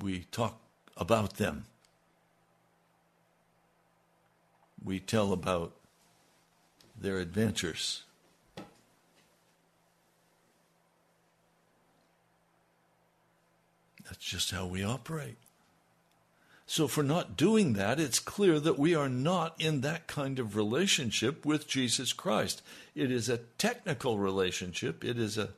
We 0.02 0.20
talk 0.30 0.58
about 0.96 1.36
them. 1.36 1.66
We 4.82 5.00
tell 5.00 5.32
about 5.32 5.72
their 6.98 7.18
adventures. 7.18 8.04
That's 14.08 14.24
just 14.24 14.50
how 14.50 14.66
we 14.66 14.82
operate. 14.82 15.36
So, 16.66 16.88
we're 16.94 17.02
not 17.02 17.36
doing 17.36 17.72
that, 17.74 17.98
it's 17.98 18.18
clear 18.18 18.60
that 18.60 18.78
we 18.78 18.94
are 18.94 19.08
not 19.08 19.54
in 19.58 19.80
that 19.80 20.06
kind 20.06 20.38
of 20.38 20.54
relationship 20.54 21.46
with 21.46 21.66
Jesus 21.66 22.12
Christ. 22.12 22.60
It 22.94 23.10
is 23.10 23.30
a 23.30 23.38
technical 23.56 24.18
relationship, 24.18 25.02
it 25.02 25.18
is 25.18 25.38
a, 25.38 25.50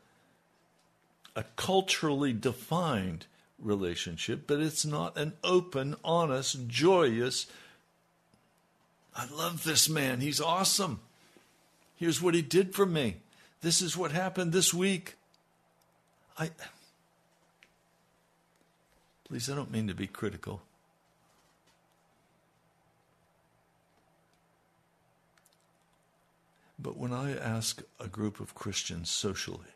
a 1.35 1.45
culturally 1.57 2.33
defined 2.33 3.27
relationship, 3.59 4.45
but 4.47 4.61
it's 4.61 4.85
not 4.85 5.19
an 5.19 5.33
open, 5.43 5.97
honest, 6.05 6.69
joyous. 6.69 7.47
I 9.17 9.27
love 9.27 9.65
this 9.65 9.89
man. 9.89 10.21
He's 10.21 10.41
awesome. 10.41 11.01
Here's 11.97 12.23
what 12.23 12.35
he 12.35 12.43
did 12.43 12.73
for 12.73 12.87
me. 12.87 13.17
This 13.63 13.83
is 13.83 13.97
what 13.97 14.13
happened 14.13 14.53
this 14.53 14.73
week. 14.73 15.17
I 16.39 16.51
Please, 19.31 19.49
I 19.49 19.55
don't 19.55 19.71
mean 19.71 19.87
to 19.87 19.95
be 19.95 20.09
critical. 20.09 20.61
But 26.81 26.97
when 26.97 27.13
I 27.13 27.37
ask 27.37 27.83
a 28.01 28.09
group 28.09 28.41
of 28.41 28.57
Christians 28.57 29.09
socially, 29.09 29.69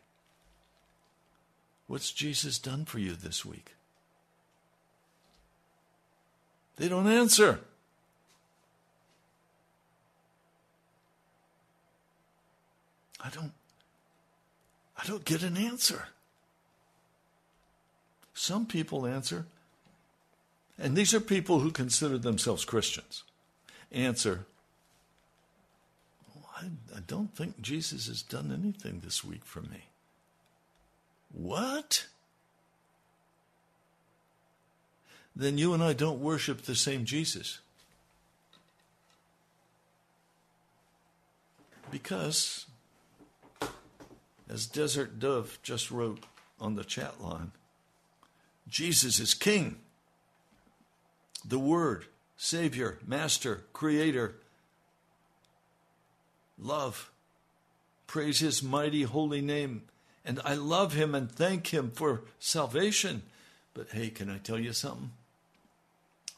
what's 1.87 2.11
Jesus 2.11 2.59
done 2.59 2.83
for 2.83 2.99
you 2.99 3.13
this 3.13 3.45
week? 3.45 3.75
They 6.75 6.89
don't 6.89 7.07
answer. 7.07 7.61
I 13.21 13.29
don't 13.29 13.53
I 15.01 15.07
don't 15.07 15.23
get 15.23 15.43
an 15.43 15.55
answer. 15.55 16.09
Some 18.35 18.65
people 18.65 19.07
answer, 19.07 19.45
and 20.77 20.95
these 20.95 21.13
are 21.13 21.21
people 21.21 21.61
who 21.61 21.71
consider 21.71 22.17
themselves 22.17 22.65
Christians, 22.65 23.23
answer, 23.93 24.45
I, 26.57 26.65
I 26.93 26.99
don't 27.07 27.33
think 27.33 27.61
Jesus 27.61 28.07
has 28.07 28.21
done 28.21 28.51
anything 28.51 29.01
this 29.03 29.23
week 29.23 29.45
for 29.45 29.61
me. 29.61 29.85
What? 31.31 32.07
Then 35.33 35.57
you 35.57 35.73
and 35.73 35.81
I 35.81 35.93
don't 35.93 36.19
worship 36.19 36.61
the 36.61 36.75
same 36.75 37.05
Jesus. 37.05 37.59
Because, 41.89 42.65
as 44.49 44.65
Desert 44.65 45.19
Dove 45.19 45.57
just 45.63 45.89
wrote 45.89 46.25
on 46.59 46.75
the 46.75 46.83
chat 46.83 47.21
line, 47.21 47.51
Jesus 48.67 49.19
is 49.19 49.33
King, 49.33 49.77
the 51.47 51.59
Word, 51.59 52.05
Savior, 52.37 52.99
Master, 53.05 53.63
Creator. 53.73 54.35
Love. 56.57 57.11
Praise 58.07 58.39
His 58.39 58.63
mighty 58.63 59.03
holy 59.03 59.41
name. 59.41 59.83
And 60.23 60.39
I 60.43 60.55
love 60.55 60.93
Him 60.93 61.13
and 61.13 61.31
thank 61.31 61.67
Him 61.67 61.91
for 61.91 62.23
salvation. 62.39 63.21
But 63.73 63.89
hey, 63.91 64.09
can 64.09 64.29
I 64.29 64.37
tell 64.37 64.59
you 64.59 64.73
something? 64.73 65.11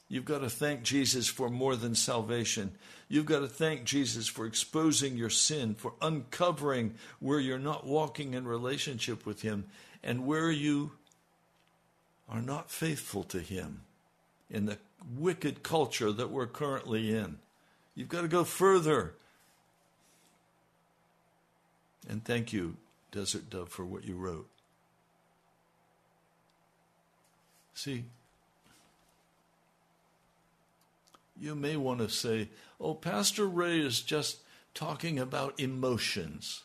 You've 0.10 0.26
got 0.26 0.40
to 0.40 0.50
thank 0.50 0.84
Jesus 0.84 1.28
for 1.28 1.50
more 1.50 1.76
than 1.76 1.94
salvation. 1.94 2.72
You've 3.10 3.26
got 3.26 3.40
to 3.40 3.48
thank 3.48 3.84
Jesus 3.84 4.28
for 4.28 4.46
exposing 4.46 5.18
your 5.18 5.30
sin, 5.30 5.76
for 5.76 5.94
uncovering 6.02 6.96
where 7.20 7.40
you're 7.40 7.60
not 7.60 7.86
walking 7.86 8.34
in 8.34 8.48
relationship 8.48 9.26
with 9.26 9.42
Him 9.42 9.66
and 10.04 10.26
where 10.26 10.52
you 10.52 10.92
are 12.30 12.42
not 12.42 12.72
faithful 12.72 13.24
to 13.24 13.40
Him 13.40 13.82
in 14.50 14.66
the 14.66 14.78
wicked 15.16 15.64
culture 15.64 16.12
that 16.12 16.30
we're 16.30 16.48
currently 16.48 17.16
in. 17.16 17.40
You've 17.96 18.10
got 18.10 18.22
to 18.22 18.28
go 18.28 18.44
further. 18.44 19.14
And 22.10 22.24
thank 22.24 22.54
you, 22.54 22.78
Desert 23.12 23.50
Dove, 23.50 23.70
for 23.70 23.86
what 23.86 24.06
you 24.06 24.16
wrote. 24.16 24.48
See, 27.74 28.06
You 31.40 31.56
may 31.56 31.78
want 31.78 32.00
to 32.00 32.10
say, 32.10 32.50
oh, 32.82 32.96
Pastor 32.96 33.46
Ray 33.46 33.80
is 33.80 34.02
just 34.02 34.38
talking 34.74 35.20
about 35.20 35.60
emotions. 35.60 36.64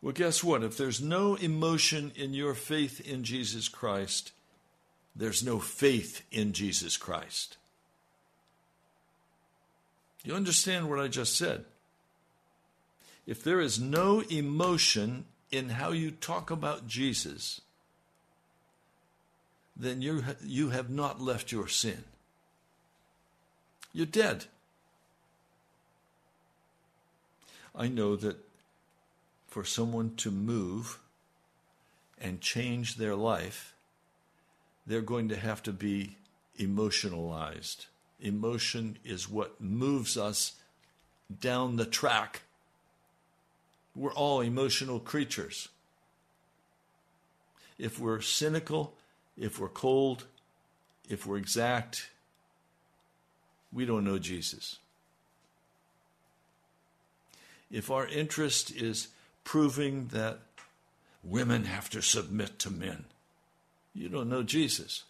Well, 0.00 0.12
guess 0.12 0.44
what? 0.44 0.62
If 0.62 0.76
there's 0.76 1.00
no 1.00 1.34
emotion 1.34 2.12
in 2.14 2.32
your 2.32 2.54
faith 2.54 3.00
in 3.00 3.24
Jesus 3.24 3.68
Christ, 3.68 4.32
there's 5.14 5.44
no 5.44 5.58
faith 5.58 6.22
in 6.30 6.52
Jesus 6.52 6.96
Christ. 6.96 7.56
You 10.24 10.34
understand 10.34 10.88
what 10.88 11.00
I 11.00 11.08
just 11.08 11.36
said? 11.36 11.64
If 13.26 13.42
there 13.42 13.60
is 13.60 13.80
no 13.80 14.20
emotion 14.30 15.24
in 15.50 15.70
how 15.70 15.90
you 15.90 16.10
talk 16.10 16.50
about 16.50 16.86
Jesus, 16.86 17.60
then 19.76 20.00
you, 20.00 20.24
you 20.44 20.70
have 20.70 20.90
not 20.90 21.20
left 21.20 21.50
your 21.50 21.68
sin. 21.68 22.04
You're 23.92 24.06
dead. 24.06 24.44
I 27.74 27.88
know 27.88 28.16
that 28.16 28.36
for 29.58 29.64
someone 29.64 30.14
to 30.14 30.30
move 30.30 31.00
and 32.20 32.40
change 32.40 32.94
their 32.94 33.16
life, 33.16 33.74
they're 34.86 35.00
going 35.00 35.28
to 35.28 35.36
have 35.36 35.60
to 35.60 35.72
be 35.72 36.16
emotionalized. 36.60 37.86
Emotion 38.20 38.96
is 39.04 39.28
what 39.28 39.60
moves 39.60 40.16
us 40.16 40.52
down 41.40 41.74
the 41.74 41.84
track. 41.84 42.42
We're 43.96 44.12
all 44.12 44.42
emotional 44.42 45.00
creatures. 45.00 45.66
If 47.80 47.98
we're 47.98 48.20
cynical, 48.20 48.94
if 49.36 49.58
we're 49.58 49.66
cold, 49.66 50.22
if 51.08 51.26
we're 51.26 51.38
exact, 51.38 52.10
we 53.72 53.84
don't 53.84 54.04
know 54.04 54.20
Jesus. 54.20 54.78
If 57.72 57.90
our 57.90 58.06
interest 58.06 58.70
is 58.70 59.08
proving 59.48 60.08
that 60.08 60.40
women 61.24 61.64
have 61.64 61.88
to 61.88 62.02
submit 62.02 62.58
to 62.58 62.70
men, 62.70 63.06
you 63.94 64.06
don't 64.06 64.28
know 64.28 64.42
Jesus. 64.42 65.04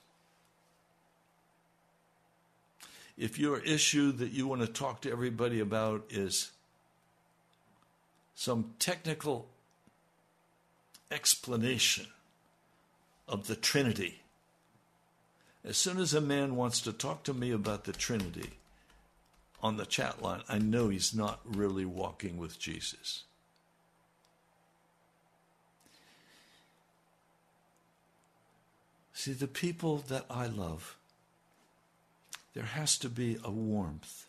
If 3.17 3.37
your 3.37 3.59
issue 3.59 4.13
that 4.13 4.31
you 4.31 4.47
want 4.47 4.61
to 4.61 4.69
talk 4.69 5.01
to 5.01 5.11
everybody 5.11 5.59
about 5.59 6.05
is 6.11 6.53
some 8.37 8.75
technical 8.79 9.49
explanation 11.11 12.07
of 13.27 13.49
the 13.49 13.57
Trinity, 13.57 14.21
as 15.65 15.77
soon 15.77 15.99
as 15.99 16.15
a 16.15 16.21
man 16.21 16.55
wants 16.55 16.81
to 16.83 16.93
talk 16.93 17.25
to 17.25 17.35
me 17.35 17.51
about 17.51 17.87
the 17.87 17.93
Trinity 17.93 18.51
on 19.61 19.79
the 19.79 19.85
chat 19.85 20.23
line, 20.23 20.43
I 20.49 20.61
know 20.61 20.91
he's 20.91 21.13
not 21.13 21.41
really 21.45 21.85
walking 21.85 22.39
with 22.39 22.61
Jesus. 22.61 23.25
See, 29.29 29.35
the 29.35 29.47
people 29.47 29.99
that 30.09 30.25
I 30.31 30.47
love, 30.47 30.97
there 32.55 32.65
has 32.65 32.97
to 32.97 33.11
be 33.11 33.37
a 33.45 33.51
warmth, 33.51 34.25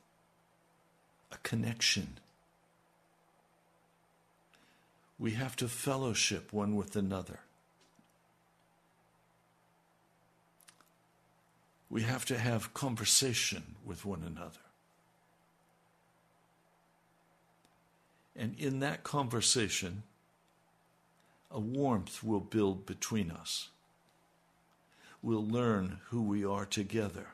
a 1.32 1.38
connection. 1.38 2.18
We 5.18 5.32
have 5.32 5.56
to 5.56 5.70
fellowship 5.70 6.52
one 6.52 6.76
with 6.76 6.98
another. 6.98 7.40
We 11.90 12.02
have 12.02 12.26
to 12.26 12.38
have 12.38 12.74
conversation 12.74 13.76
with 13.86 14.04
one 14.04 14.24
another. 14.28 14.66
And 18.36 18.54
in 18.60 18.82
that 18.82 19.06
conversation, 19.06 20.04
a 21.50 21.62
warmth 21.62 22.22
will 22.22 22.42
build 22.42 22.86
between 22.86 23.32
us. 23.32 23.70
We'll 25.22 25.46
learn 25.46 26.00
who 26.10 26.22
we 26.22 26.46
are 26.46 26.66
together. 26.66 27.28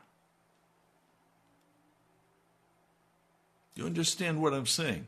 You 3.74 3.84
understand 3.84 4.40
what 4.40 4.54
I'm 4.54 4.66
saying? 4.66 5.06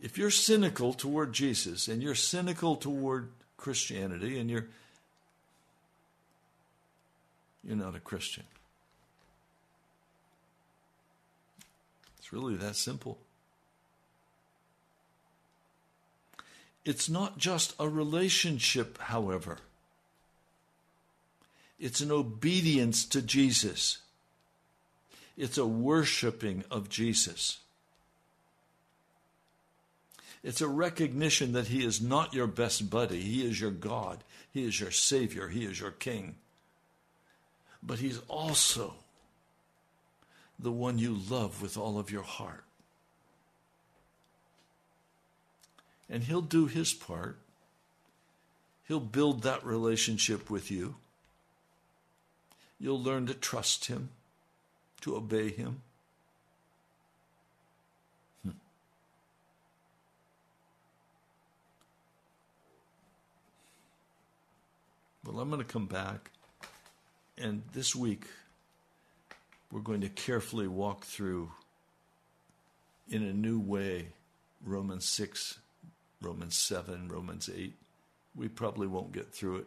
If 0.00 0.18
you're 0.18 0.30
cynical 0.30 0.92
toward 0.92 1.32
Jesus 1.32 1.86
and 1.86 2.02
you're 2.02 2.16
cynical 2.16 2.74
toward 2.74 3.28
Christianity 3.56 4.38
and 4.38 4.50
you're 4.50 4.66
you're 7.64 7.76
not 7.76 7.94
a 7.94 8.00
Christian. 8.00 8.42
It's 12.18 12.32
really 12.32 12.56
that 12.56 12.74
simple. 12.74 13.18
It's 16.84 17.08
not 17.08 17.38
just 17.38 17.74
a 17.78 17.88
relationship, 17.88 18.98
however. 18.98 19.58
It's 21.78 22.00
an 22.00 22.10
obedience 22.10 23.04
to 23.06 23.22
Jesus. 23.22 23.98
It's 25.36 25.58
a 25.58 25.66
worshiping 25.66 26.64
of 26.70 26.88
Jesus. 26.88 27.58
It's 30.42 30.60
a 30.60 30.68
recognition 30.68 31.52
that 31.52 31.68
He 31.68 31.84
is 31.84 32.00
not 32.00 32.34
your 32.34 32.48
best 32.48 32.90
buddy. 32.90 33.20
He 33.20 33.46
is 33.46 33.60
your 33.60 33.70
God. 33.70 34.24
He 34.52 34.64
is 34.64 34.80
your 34.80 34.90
Savior. 34.90 35.48
He 35.48 35.64
is 35.64 35.80
your 35.80 35.92
King 35.92 36.34
but 37.82 37.98
He's 37.98 38.20
also 38.28 38.94
the 40.58 40.70
one 40.70 40.98
you 40.98 41.18
love 41.28 41.60
with 41.60 41.76
all 41.76 41.98
of 41.98 42.10
your 42.10 42.22
heart. 42.22 42.64
And 46.08 46.24
He'll 46.24 46.42
do 46.42 46.66
His 46.66 46.92
part. 46.92 47.38
He'll 48.88 49.00
build 49.00 49.42
that 49.42 49.64
relationship 49.64 50.50
with 50.50 50.70
you. 50.70 50.96
You'll 52.78 53.02
learn 53.02 53.26
to 53.26 53.34
trust 53.34 53.86
Him, 53.86 54.10
to 55.02 55.16
obey 55.16 55.50
Him. 55.50 55.80
Hmm. 58.44 58.50
Well, 65.24 65.40
I'm 65.40 65.48
going 65.48 65.62
to 65.62 65.72
come 65.72 65.86
back 65.86 66.32
and 67.42 67.62
this 67.72 67.96
week, 67.96 68.26
we're 69.70 69.80
going 69.80 70.02
to 70.02 70.08
carefully 70.08 70.68
walk 70.68 71.04
through 71.04 71.50
in 73.10 73.22
a 73.22 73.32
new 73.32 73.58
way 73.58 74.08
Romans 74.64 75.04
6, 75.06 75.58
Romans 76.22 76.56
7, 76.56 77.08
Romans 77.08 77.50
8. 77.54 77.74
We 78.34 78.48
probably 78.48 78.86
won't 78.86 79.12
get 79.12 79.32
through 79.32 79.56
it. 79.56 79.66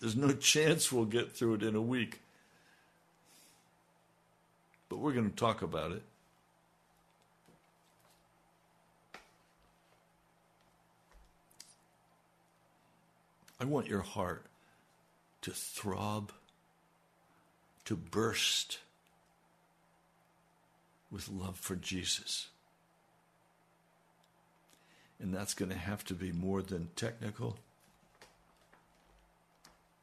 There's 0.00 0.16
no 0.16 0.32
chance 0.32 0.90
we'll 0.90 1.04
get 1.04 1.32
through 1.32 1.54
it 1.54 1.62
in 1.62 1.76
a 1.76 1.82
week. 1.82 2.20
But 4.88 4.98
we're 4.98 5.12
going 5.12 5.30
to 5.30 5.36
talk 5.36 5.62
about 5.62 5.92
it. 5.92 6.02
I 13.60 13.64
want 13.64 13.88
your 13.88 14.02
heart 14.02 14.44
to 15.42 15.50
throb 15.50 16.32
to 17.84 17.96
burst 17.96 18.78
with 21.10 21.28
love 21.28 21.58
for 21.58 21.74
Jesus. 21.74 22.48
And 25.20 25.34
that's 25.34 25.54
going 25.54 25.70
to 25.70 25.76
have 25.76 26.04
to 26.04 26.14
be 26.14 26.32
more 26.32 26.62
than 26.62 26.90
technical, 26.96 27.58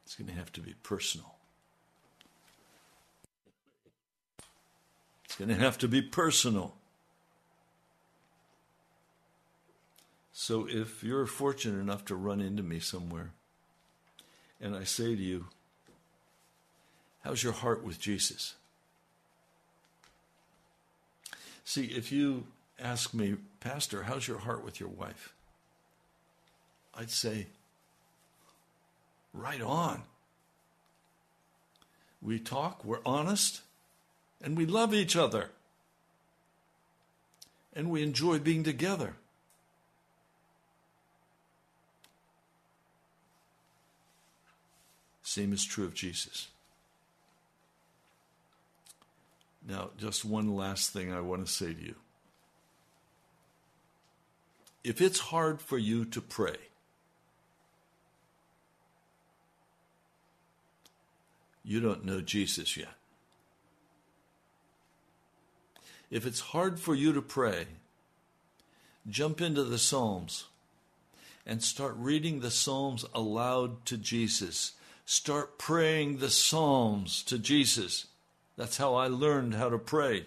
it's 0.04 0.14
going 0.14 0.28
to 0.28 0.34
have 0.34 0.52
to 0.52 0.60
be 0.60 0.74
personal. 0.82 1.34
It's 5.24 5.36
going 5.36 5.48
to 5.48 5.54
have 5.56 5.78
to 5.78 5.88
be 5.88 6.00
personal. 6.00 6.74
So 10.32 10.68
if 10.68 11.02
you're 11.02 11.26
fortunate 11.26 11.80
enough 11.80 12.04
to 12.04 12.14
run 12.14 12.40
into 12.40 12.62
me 12.62 12.78
somewhere, 12.78 13.32
and 14.60 14.76
I 14.76 14.84
say 14.84 15.16
to 15.16 15.22
you, 15.22 15.46
How's 17.26 17.42
your 17.42 17.54
heart 17.54 17.82
with 17.82 17.98
Jesus? 17.98 18.54
See, 21.64 21.86
if 21.86 22.12
you 22.12 22.46
ask 22.78 23.14
me, 23.14 23.36
Pastor, 23.60 24.04
how's 24.04 24.28
your 24.28 24.38
heart 24.38 24.64
with 24.64 24.80
your 24.80 24.88
wife? 24.88 25.32
I'd 26.94 27.10
say, 27.10 27.46
right 29.32 29.60
on. 29.60 30.02
We 32.22 32.38
talk, 32.38 32.84
we're 32.84 33.00
honest, 33.04 33.60
and 34.42 34.56
we 34.56 34.66
love 34.66 34.94
each 34.94 35.16
other. 35.16 35.50
And 37.74 37.90
we 37.90 38.02
enjoy 38.02 38.38
being 38.38 38.64
together. 38.64 39.14
Same 45.22 45.52
is 45.52 45.64
true 45.64 45.84
of 45.84 45.92
Jesus. 45.92 46.48
Now, 49.68 49.90
just 49.98 50.24
one 50.24 50.56
last 50.56 50.90
thing 50.92 51.12
I 51.12 51.20
want 51.20 51.44
to 51.44 51.52
say 51.52 51.74
to 51.74 51.82
you. 51.82 51.94
If 54.86 55.00
it's 55.00 55.18
hard 55.18 55.60
for 55.60 55.78
you 55.78 56.04
to 56.04 56.20
pray, 56.20 56.58
you 61.64 61.80
don't 61.80 62.04
know 62.04 62.20
Jesus 62.20 62.76
yet. 62.76 62.94
If 66.08 66.24
it's 66.24 66.38
hard 66.38 66.78
for 66.78 66.94
you 66.94 67.12
to 67.14 67.20
pray, 67.20 67.66
jump 69.08 69.40
into 69.40 69.64
the 69.64 69.76
Psalms 69.76 70.44
and 71.44 71.64
start 71.64 71.96
reading 71.98 72.38
the 72.38 72.52
Psalms 72.52 73.04
aloud 73.12 73.84
to 73.86 73.96
Jesus. 73.96 74.74
Start 75.04 75.58
praying 75.58 76.18
the 76.18 76.30
Psalms 76.30 77.24
to 77.24 77.40
Jesus. 77.40 78.06
That's 78.56 78.76
how 78.76 78.94
I 78.94 79.08
learned 79.08 79.54
how 79.54 79.68
to 79.68 79.78
pray. 79.78 80.26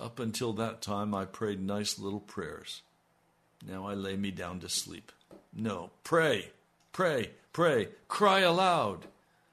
Up 0.00 0.18
until 0.18 0.52
that 0.54 0.82
time, 0.82 1.14
I 1.14 1.24
prayed 1.24 1.60
nice 1.60 1.98
little 1.98 2.20
prayers. 2.20 2.82
Now 3.66 3.86
I 3.86 3.94
lay 3.94 4.16
me 4.16 4.30
down 4.30 4.60
to 4.60 4.68
sleep. 4.68 5.12
No, 5.52 5.90
pray, 6.02 6.50
pray, 6.92 7.30
pray. 7.52 7.88
Cry 8.08 8.40
aloud. 8.40 9.06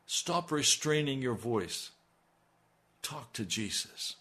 Stop 0.05 0.51
restraining 0.51 1.21
your 1.21 1.35
voice. 1.35 1.91
Talk 3.01 3.33
to 3.33 3.45
Jesus. 3.45 4.15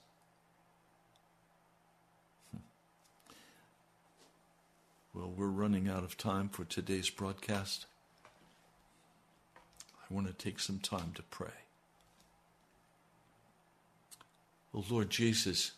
Hmm. 2.52 2.58
Well, 5.14 5.32
we're 5.34 5.48
running 5.48 5.88
out 5.88 6.04
of 6.04 6.16
time 6.16 6.48
for 6.48 6.64
today's 6.64 7.10
broadcast. 7.10 7.86
I 9.98 10.14
want 10.14 10.26
to 10.26 10.32
take 10.32 10.60
some 10.60 10.78
time 10.78 11.12
to 11.14 11.22
pray. 11.22 11.48
Oh, 14.74 14.84
Lord 14.88 15.10
Jesus, 15.10 15.72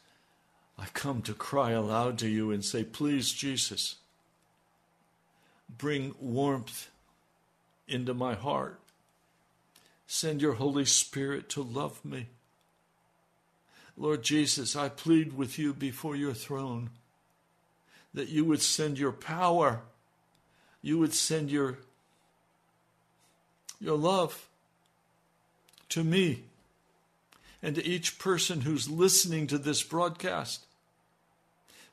I 0.83 0.87
come 0.95 1.23
to 1.23 1.33
cry 1.33 1.71
aloud 1.71 2.19
to 2.19 2.29
you 2.29 2.51
and 2.51 2.65
say, 2.65 2.83
Please, 2.83 3.31
Jesus, 3.33 3.95
bring 5.79 6.17
warmth 6.19 6.91
into 7.87 8.13
my 8.15 8.35
heart. 8.35 8.81
Send 10.09 10.43
your 10.43 10.55
Holy 10.55 10.85
Spirit 10.85 11.49
to 11.51 11.63
love 11.63 12.05
me. 12.05 12.27
Lord 13.97 14.25
Jesus, 14.25 14.75
I 14.75 14.89
plead 14.89 15.35
with 15.35 15.57
you 15.57 15.73
before 15.73 16.17
your 16.17 16.35
throne 16.35 16.91
that 18.13 18.29
you 18.29 18.45
would 18.45 18.61
send 18.61 18.99
your 18.99 19.13
power, 19.13 19.83
you 20.83 20.99
would 20.99 21.15
send 21.15 21.49
your, 21.49 21.79
your 23.81 23.97
love 23.97 24.49
to 25.91 26.03
me 26.03 26.43
and 27.63 27.77
to 27.77 27.87
each 27.87 28.19
person 28.19 28.63
who's 28.63 28.91
listening 28.91 29.47
to 29.47 29.59
this 29.59 29.85
broadcast. 29.85 30.67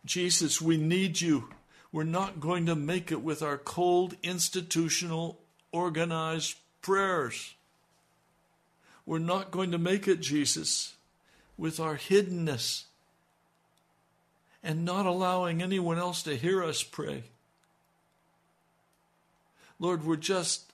Jesus, 0.09 0.59
we 0.59 0.75
need 0.75 1.21
you. 1.21 1.49
We're 1.91 2.03
not 2.03 2.39
going 2.39 2.65
to 2.65 2.75
make 2.75 3.11
it 3.11 3.21
with 3.21 3.43
our 3.43 3.59
cold, 3.59 4.15
institutional, 4.23 5.39
organized 5.71 6.57
prayers. 6.81 7.53
We're 9.05 9.19
not 9.19 9.51
going 9.51 9.69
to 9.69 9.77
make 9.77 10.07
it, 10.07 10.19
Jesus, 10.19 10.95
with 11.59 11.79
our 11.79 11.95
hiddenness 11.95 12.85
and 14.63 14.83
not 14.83 15.05
allowing 15.05 15.61
anyone 15.61 15.99
else 15.99 16.23
to 16.23 16.35
hear 16.35 16.63
us 16.63 16.81
pray. 16.81 17.25
Lord, 19.77 20.03
we're 20.03 20.15
just, 20.15 20.73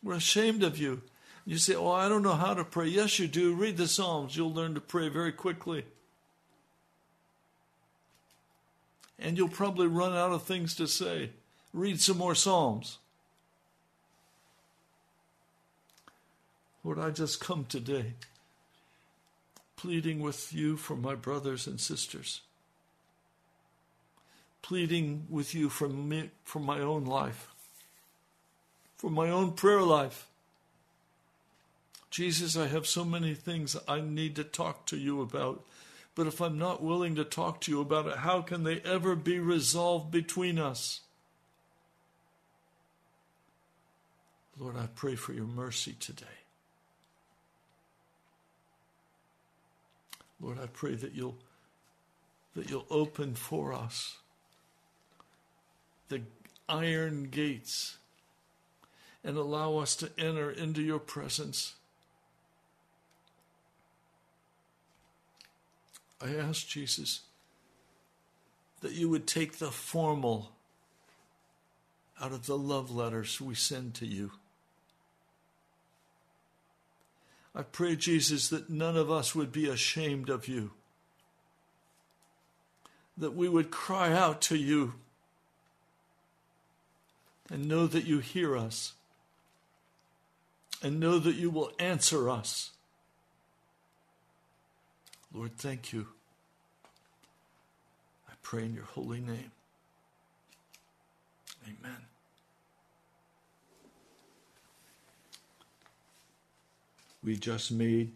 we're 0.00 0.14
ashamed 0.14 0.62
of 0.62 0.78
you. 0.78 1.02
You 1.44 1.58
say, 1.58 1.74
Oh, 1.74 1.90
I 1.90 2.08
don't 2.08 2.22
know 2.22 2.34
how 2.34 2.54
to 2.54 2.62
pray. 2.62 2.86
Yes, 2.86 3.18
you 3.18 3.26
do. 3.26 3.52
Read 3.52 3.76
the 3.76 3.88
Psalms. 3.88 4.36
You'll 4.36 4.54
learn 4.54 4.74
to 4.74 4.80
pray 4.80 5.08
very 5.08 5.32
quickly. 5.32 5.86
And 9.20 9.36
you'll 9.36 9.48
probably 9.48 9.86
run 9.86 10.14
out 10.14 10.32
of 10.32 10.42
things 10.42 10.74
to 10.76 10.88
say. 10.88 11.30
Read 11.72 12.00
some 12.00 12.18
more 12.18 12.34
Psalms. 12.34 12.98
Lord, 16.82 16.98
I 16.98 17.10
just 17.10 17.40
come 17.40 17.66
today 17.66 18.14
pleading 19.76 20.20
with 20.20 20.52
you 20.52 20.76
for 20.76 20.94
my 20.94 21.14
brothers 21.14 21.66
and 21.66 21.80
sisters, 21.80 22.42
pleading 24.60 25.26
with 25.30 25.54
you 25.54 25.70
for 25.70 25.88
me, 25.88 26.30
for 26.44 26.58
my 26.58 26.80
own 26.80 27.06
life, 27.06 27.48
for 28.98 29.10
my 29.10 29.30
own 29.30 29.52
prayer 29.52 29.80
life. 29.80 30.26
Jesus, 32.10 32.58
I 32.58 32.66
have 32.66 32.86
so 32.86 33.06
many 33.06 33.34
things 33.34 33.74
I 33.88 34.02
need 34.02 34.36
to 34.36 34.44
talk 34.44 34.84
to 34.86 34.98
you 34.98 35.22
about. 35.22 35.64
But 36.20 36.26
if 36.26 36.42
I'm 36.42 36.58
not 36.58 36.82
willing 36.82 37.14
to 37.14 37.24
talk 37.24 37.62
to 37.62 37.72
you 37.72 37.80
about 37.80 38.06
it, 38.06 38.18
how 38.18 38.42
can 38.42 38.62
they 38.62 38.80
ever 38.80 39.16
be 39.16 39.38
resolved 39.38 40.10
between 40.10 40.58
us? 40.58 41.00
Lord, 44.58 44.76
I 44.76 44.88
pray 44.94 45.14
for 45.14 45.32
your 45.32 45.46
mercy 45.46 45.96
today. 45.98 46.26
Lord, 50.42 50.58
I 50.62 50.66
pray 50.66 50.94
that 50.94 51.14
you'll 51.14 51.38
that 52.54 52.68
you'll 52.68 52.84
open 52.90 53.34
for 53.34 53.72
us 53.72 54.18
the 56.10 56.20
iron 56.68 57.28
gates 57.30 57.96
and 59.24 59.38
allow 59.38 59.78
us 59.78 59.96
to 59.96 60.10
enter 60.18 60.50
into 60.50 60.82
your 60.82 60.98
presence. 60.98 61.76
I 66.22 66.34
ask 66.34 66.66
Jesus 66.66 67.20
that 68.80 68.92
you 68.92 69.08
would 69.08 69.26
take 69.26 69.58
the 69.58 69.70
formal 69.70 70.52
out 72.20 72.32
of 72.32 72.46
the 72.46 72.58
love 72.58 72.90
letters 72.90 73.40
we 73.40 73.54
send 73.54 73.94
to 73.94 74.06
you. 74.06 74.32
I 77.54 77.62
pray, 77.62 77.96
Jesus, 77.96 78.48
that 78.48 78.70
none 78.70 78.96
of 78.96 79.10
us 79.10 79.34
would 79.34 79.50
be 79.50 79.68
ashamed 79.68 80.28
of 80.28 80.46
you, 80.46 80.72
that 83.16 83.34
we 83.34 83.48
would 83.48 83.70
cry 83.70 84.12
out 84.12 84.40
to 84.42 84.56
you 84.56 84.94
and 87.50 87.66
know 87.66 87.86
that 87.86 88.04
you 88.04 88.20
hear 88.20 88.56
us 88.56 88.92
and 90.82 91.00
know 91.00 91.18
that 91.18 91.34
you 91.34 91.50
will 91.50 91.72
answer 91.78 92.30
us. 92.30 92.70
Lord, 95.32 95.56
thank 95.56 95.92
you. 95.92 96.06
I 98.28 98.32
pray 98.42 98.64
in 98.64 98.74
your 98.74 98.84
holy 98.84 99.20
name. 99.20 99.52
Amen. 101.64 101.96
We 107.22 107.36
just 107.36 107.70
made 107.70 108.12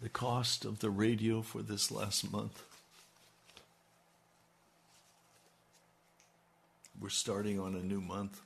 the 0.00 0.08
cost 0.08 0.64
of 0.64 0.78
the 0.80 0.90
radio 0.90 1.42
for 1.42 1.62
this 1.62 1.90
last 1.90 2.30
month. 2.30 2.62
We're 7.00 7.08
starting 7.08 7.58
on 7.58 7.74
a 7.74 7.82
new 7.82 8.00
month. 8.00 8.40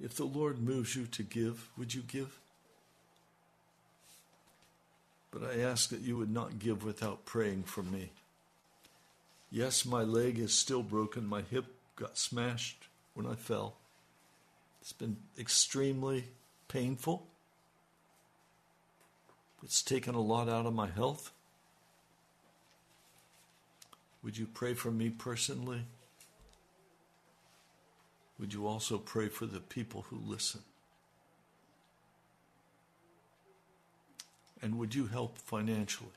If 0.00 0.14
the 0.14 0.24
Lord 0.24 0.60
moves 0.60 0.94
you 0.94 1.06
to 1.06 1.22
give, 1.22 1.68
would 1.78 1.94
you 1.94 2.02
give? 2.02 2.38
But 5.38 5.50
I 5.50 5.60
ask 5.60 5.90
that 5.90 6.00
you 6.00 6.16
would 6.16 6.32
not 6.32 6.58
give 6.58 6.82
without 6.82 7.24
praying 7.24 7.64
for 7.64 7.82
me. 7.82 8.10
Yes, 9.50 9.84
my 9.84 10.02
leg 10.02 10.38
is 10.38 10.52
still 10.52 10.82
broken. 10.82 11.26
My 11.26 11.42
hip 11.42 11.66
got 11.96 12.18
smashed 12.18 12.86
when 13.14 13.26
I 13.26 13.34
fell. 13.34 13.76
It's 14.80 14.92
been 14.92 15.16
extremely 15.38 16.24
painful. 16.66 17.26
It's 19.62 19.82
taken 19.82 20.14
a 20.14 20.20
lot 20.20 20.48
out 20.48 20.66
of 20.66 20.74
my 20.74 20.88
health. 20.88 21.30
Would 24.22 24.38
you 24.38 24.46
pray 24.46 24.74
for 24.74 24.90
me 24.90 25.10
personally? 25.10 25.82
Would 28.38 28.54
you 28.54 28.66
also 28.66 28.98
pray 28.98 29.28
for 29.28 29.46
the 29.46 29.60
people 29.60 30.06
who 30.10 30.18
listen? 30.24 30.62
And 34.60 34.78
would 34.78 34.94
you 34.94 35.06
help 35.06 35.38
financially? 35.38 36.10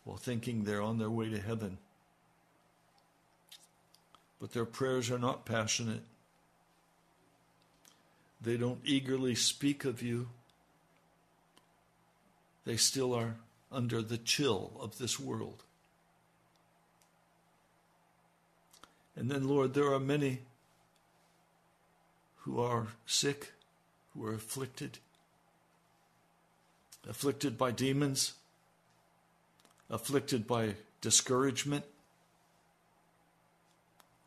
while 0.04 0.18
thinking 0.18 0.64
they're 0.64 0.82
on 0.82 0.98
their 0.98 1.12
way 1.12 1.30
to 1.30 1.40
heaven. 1.40 1.78
But 4.42 4.54
their 4.54 4.66
prayers 4.66 5.12
are 5.12 5.20
not 5.20 5.46
passionate. 5.46 6.02
They 8.42 8.58
don't 8.58 8.82
eagerly 8.84 9.36
speak 9.36 9.86
of 9.86 10.02
you. 10.02 10.30
They 12.66 12.78
still 12.78 13.14
are 13.14 13.36
under 13.72 14.02
the 14.02 14.18
chill 14.18 14.72
of 14.80 14.98
this 14.98 15.20
world. 15.20 15.64
And 19.16 19.32
then, 19.32 19.48
Lord, 19.48 19.74
there 19.74 19.94
are 19.94 20.00
many 20.00 20.40
who 22.40 22.62
are 22.62 22.88
sick, 23.06 23.54
who 24.14 24.26
are 24.26 24.34
afflicted, 24.34 25.00
afflicted 27.08 27.58
by 27.58 27.72
demons, 27.72 28.34
afflicted 29.90 30.46
by 30.46 30.76
discouragement, 31.02 31.86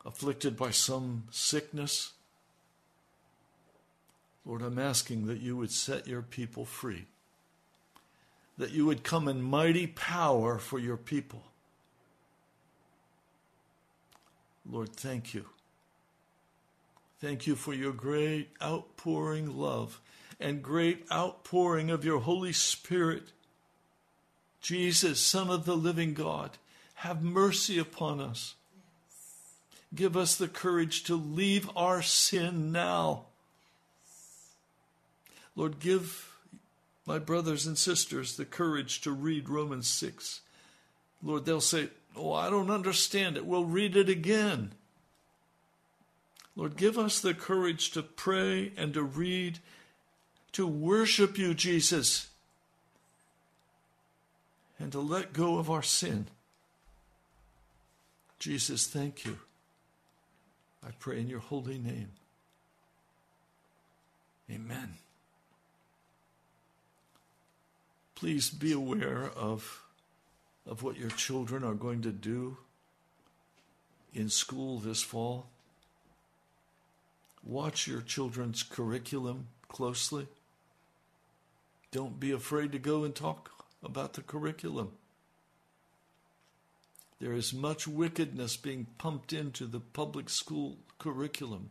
afflicted 0.05 0.57
by 0.57 0.71
some 0.71 1.23
sickness. 1.29 2.13
Lord, 4.45 4.61
I'm 4.61 4.79
asking 4.79 5.27
that 5.27 5.39
you 5.39 5.55
would 5.57 5.71
set 5.71 6.07
your 6.07 6.21
people 6.21 6.65
free, 6.65 7.05
that 8.59 8.71
you 8.71 8.85
would 8.85 9.03
come 9.05 9.29
in 9.29 9.41
mighty 9.41 9.87
power 9.87 10.59
for 10.59 10.77
your 10.77 10.97
people. 10.97 11.41
Lord, 14.69 14.93
thank 14.93 15.33
you. 15.33 15.45
Thank 17.21 17.47
you 17.47 17.55
for 17.55 17.73
your 17.73 17.93
great 17.93 18.49
outpouring 18.61 19.57
love 19.57 20.01
and 20.41 20.61
great 20.61 21.05
outpouring 21.09 21.89
of 21.89 22.03
your 22.03 22.19
Holy 22.19 22.51
Spirit. 22.51 23.31
Jesus, 24.61 25.21
Son 25.21 25.49
of 25.49 25.63
the 25.63 25.77
living 25.77 26.13
God, 26.13 26.51
have 26.95 27.23
mercy 27.23 27.79
upon 27.79 28.19
us. 28.19 28.55
Give 29.95 30.17
us 30.17 30.35
the 30.35 30.49
courage 30.49 31.03
to 31.05 31.15
leave 31.15 31.69
our 31.77 32.01
sin 32.01 32.73
now. 32.73 33.27
Lord, 35.55 35.79
give 35.79 36.28
my 37.09 37.17
brothers 37.17 37.65
and 37.65 37.75
sisters 37.75 38.37
the 38.37 38.45
courage 38.45 39.01
to 39.01 39.11
read 39.11 39.49
Romans 39.49 39.87
6. 39.87 40.41
Lord, 41.23 41.43
they'll 41.43 41.59
say, 41.59 41.89
Oh, 42.15 42.33
I 42.33 42.51
don't 42.51 42.69
understand 42.69 43.35
it. 43.35 43.47
We'll 43.47 43.65
read 43.65 43.97
it 43.97 44.09
again. 44.09 44.73
Lord, 46.55 46.77
give 46.77 46.99
us 46.99 47.19
the 47.19 47.33
courage 47.33 47.89
to 47.91 48.03
pray 48.03 48.73
and 48.77 48.93
to 48.93 49.01
read, 49.01 49.57
to 50.51 50.67
worship 50.67 51.35
you, 51.35 51.55
Jesus, 51.55 52.27
and 54.79 54.91
to 54.91 54.99
let 54.99 55.33
go 55.33 55.57
of 55.57 55.71
our 55.71 55.81
sin. 55.81 56.27
Jesus, 58.37 58.85
thank 58.85 59.25
you. 59.25 59.39
I 60.85 60.91
pray 60.99 61.19
in 61.19 61.27
your 61.27 61.39
holy 61.39 61.79
name. 61.79 62.11
Amen. 64.51 64.93
Please 68.19 68.49
be 68.49 68.73
aware 68.73 69.31
of, 69.33 69.81
of 70.65 70.83
what 70.83 70.97
your 70.97 71.09
children 71.11 71.63
are 71.63 71.73
going 71.73 72.01
to 72.01 72.11
do 72.11 72.57
in 74.13 74.27
school 74.27 74.77
this 74.77 75.01
fall. 75.01 75.47
Watch 77.45 77.87
your 77.87 78.01
children's 78.01 78.61
curriculum 78.61 79.47
closely. 79.69 80.27
Don't 81.91 82.19
be 82.19 82.31
afraid 82.31 82.73
to 82.73 82.77
go 82.77 83.05
and 83.05 83.15
talk 83.15 83.51
about 83.81 84.15
the 84.15 84.21
curriculum. 84.21 84.91
There 87.21 87.31
is 87.31 87.53
much 87.53 87.87
wickedness 87.87 88.57
being 88.57 88.87
pumped 88.97 89.31
into 89.31 89.65
the 89.65 89.79
public 89.79 90.29
school 90.29 90.75
curriculum, 90.97 91.69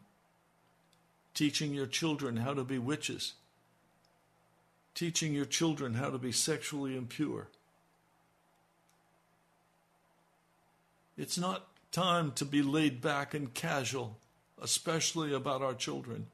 teaching 1.35 1.75
your 1.75 1.87
children 1.87 2.39
how 2.39 2.55
to 2.55 2.65
be 2.65 2.79
witches, 2.79 3.35
teaching 4.99 5.33
your 5.33 5.45
children 5.45 5.95
how 5.95 6.11
to 6.11 6.19
be 6.19 6.33
sexually 6.33 6.97
impure. 6.97 7.47
It's 11.17 11.39
not 11.39 11.67
time 11.93 12.33
to 12.33 12.45
be 12.45 12.63
laid 12.63 13.01
back 13.01 13.35
and 13.35 13.55
casual 13.55 14.17
especially 14.61 15.33
about 15.33 15.63
our 15.63 15.75
children. 15.75 16.27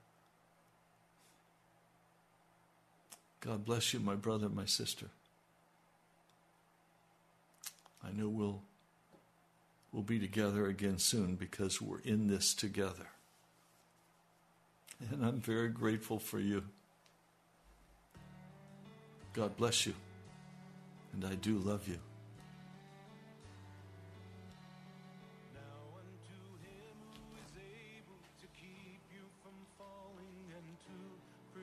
God 3.40 3.64
bless 3.64 3.92
you, 3.92 4.00
my 4.00 4.14
brother, 4.14 4.48
my 4.48 4.64
sister. 4.64 5.06
I 8.02 8.10
know 8.12 8.28
we'll 8.28 8.62
we'll 9.92 10.02
be 10.02 10.18
together 10.18 10.66
again 10.66 10.98
soon 10.98 11.36
because 11.36 11.80
we're 11.80 12.00
in 12.00 12.28
this 12.28 12.54
together. 12.54 13.08
And 15.10 15.24
I'm 15.24 15.40
very 15.40 15.68
grateful 15.68 16.18
for 16.18 16.38
you. 16.38 16.64
God 19.34 19.56
bless 19.56 19.84
you. 19.84 19.94
And 21.12 21.24
I 21.24 21.34
do 21.34 21.58
love 21.58 21.88
you. 21.88 21.98
Three 31.52 31.62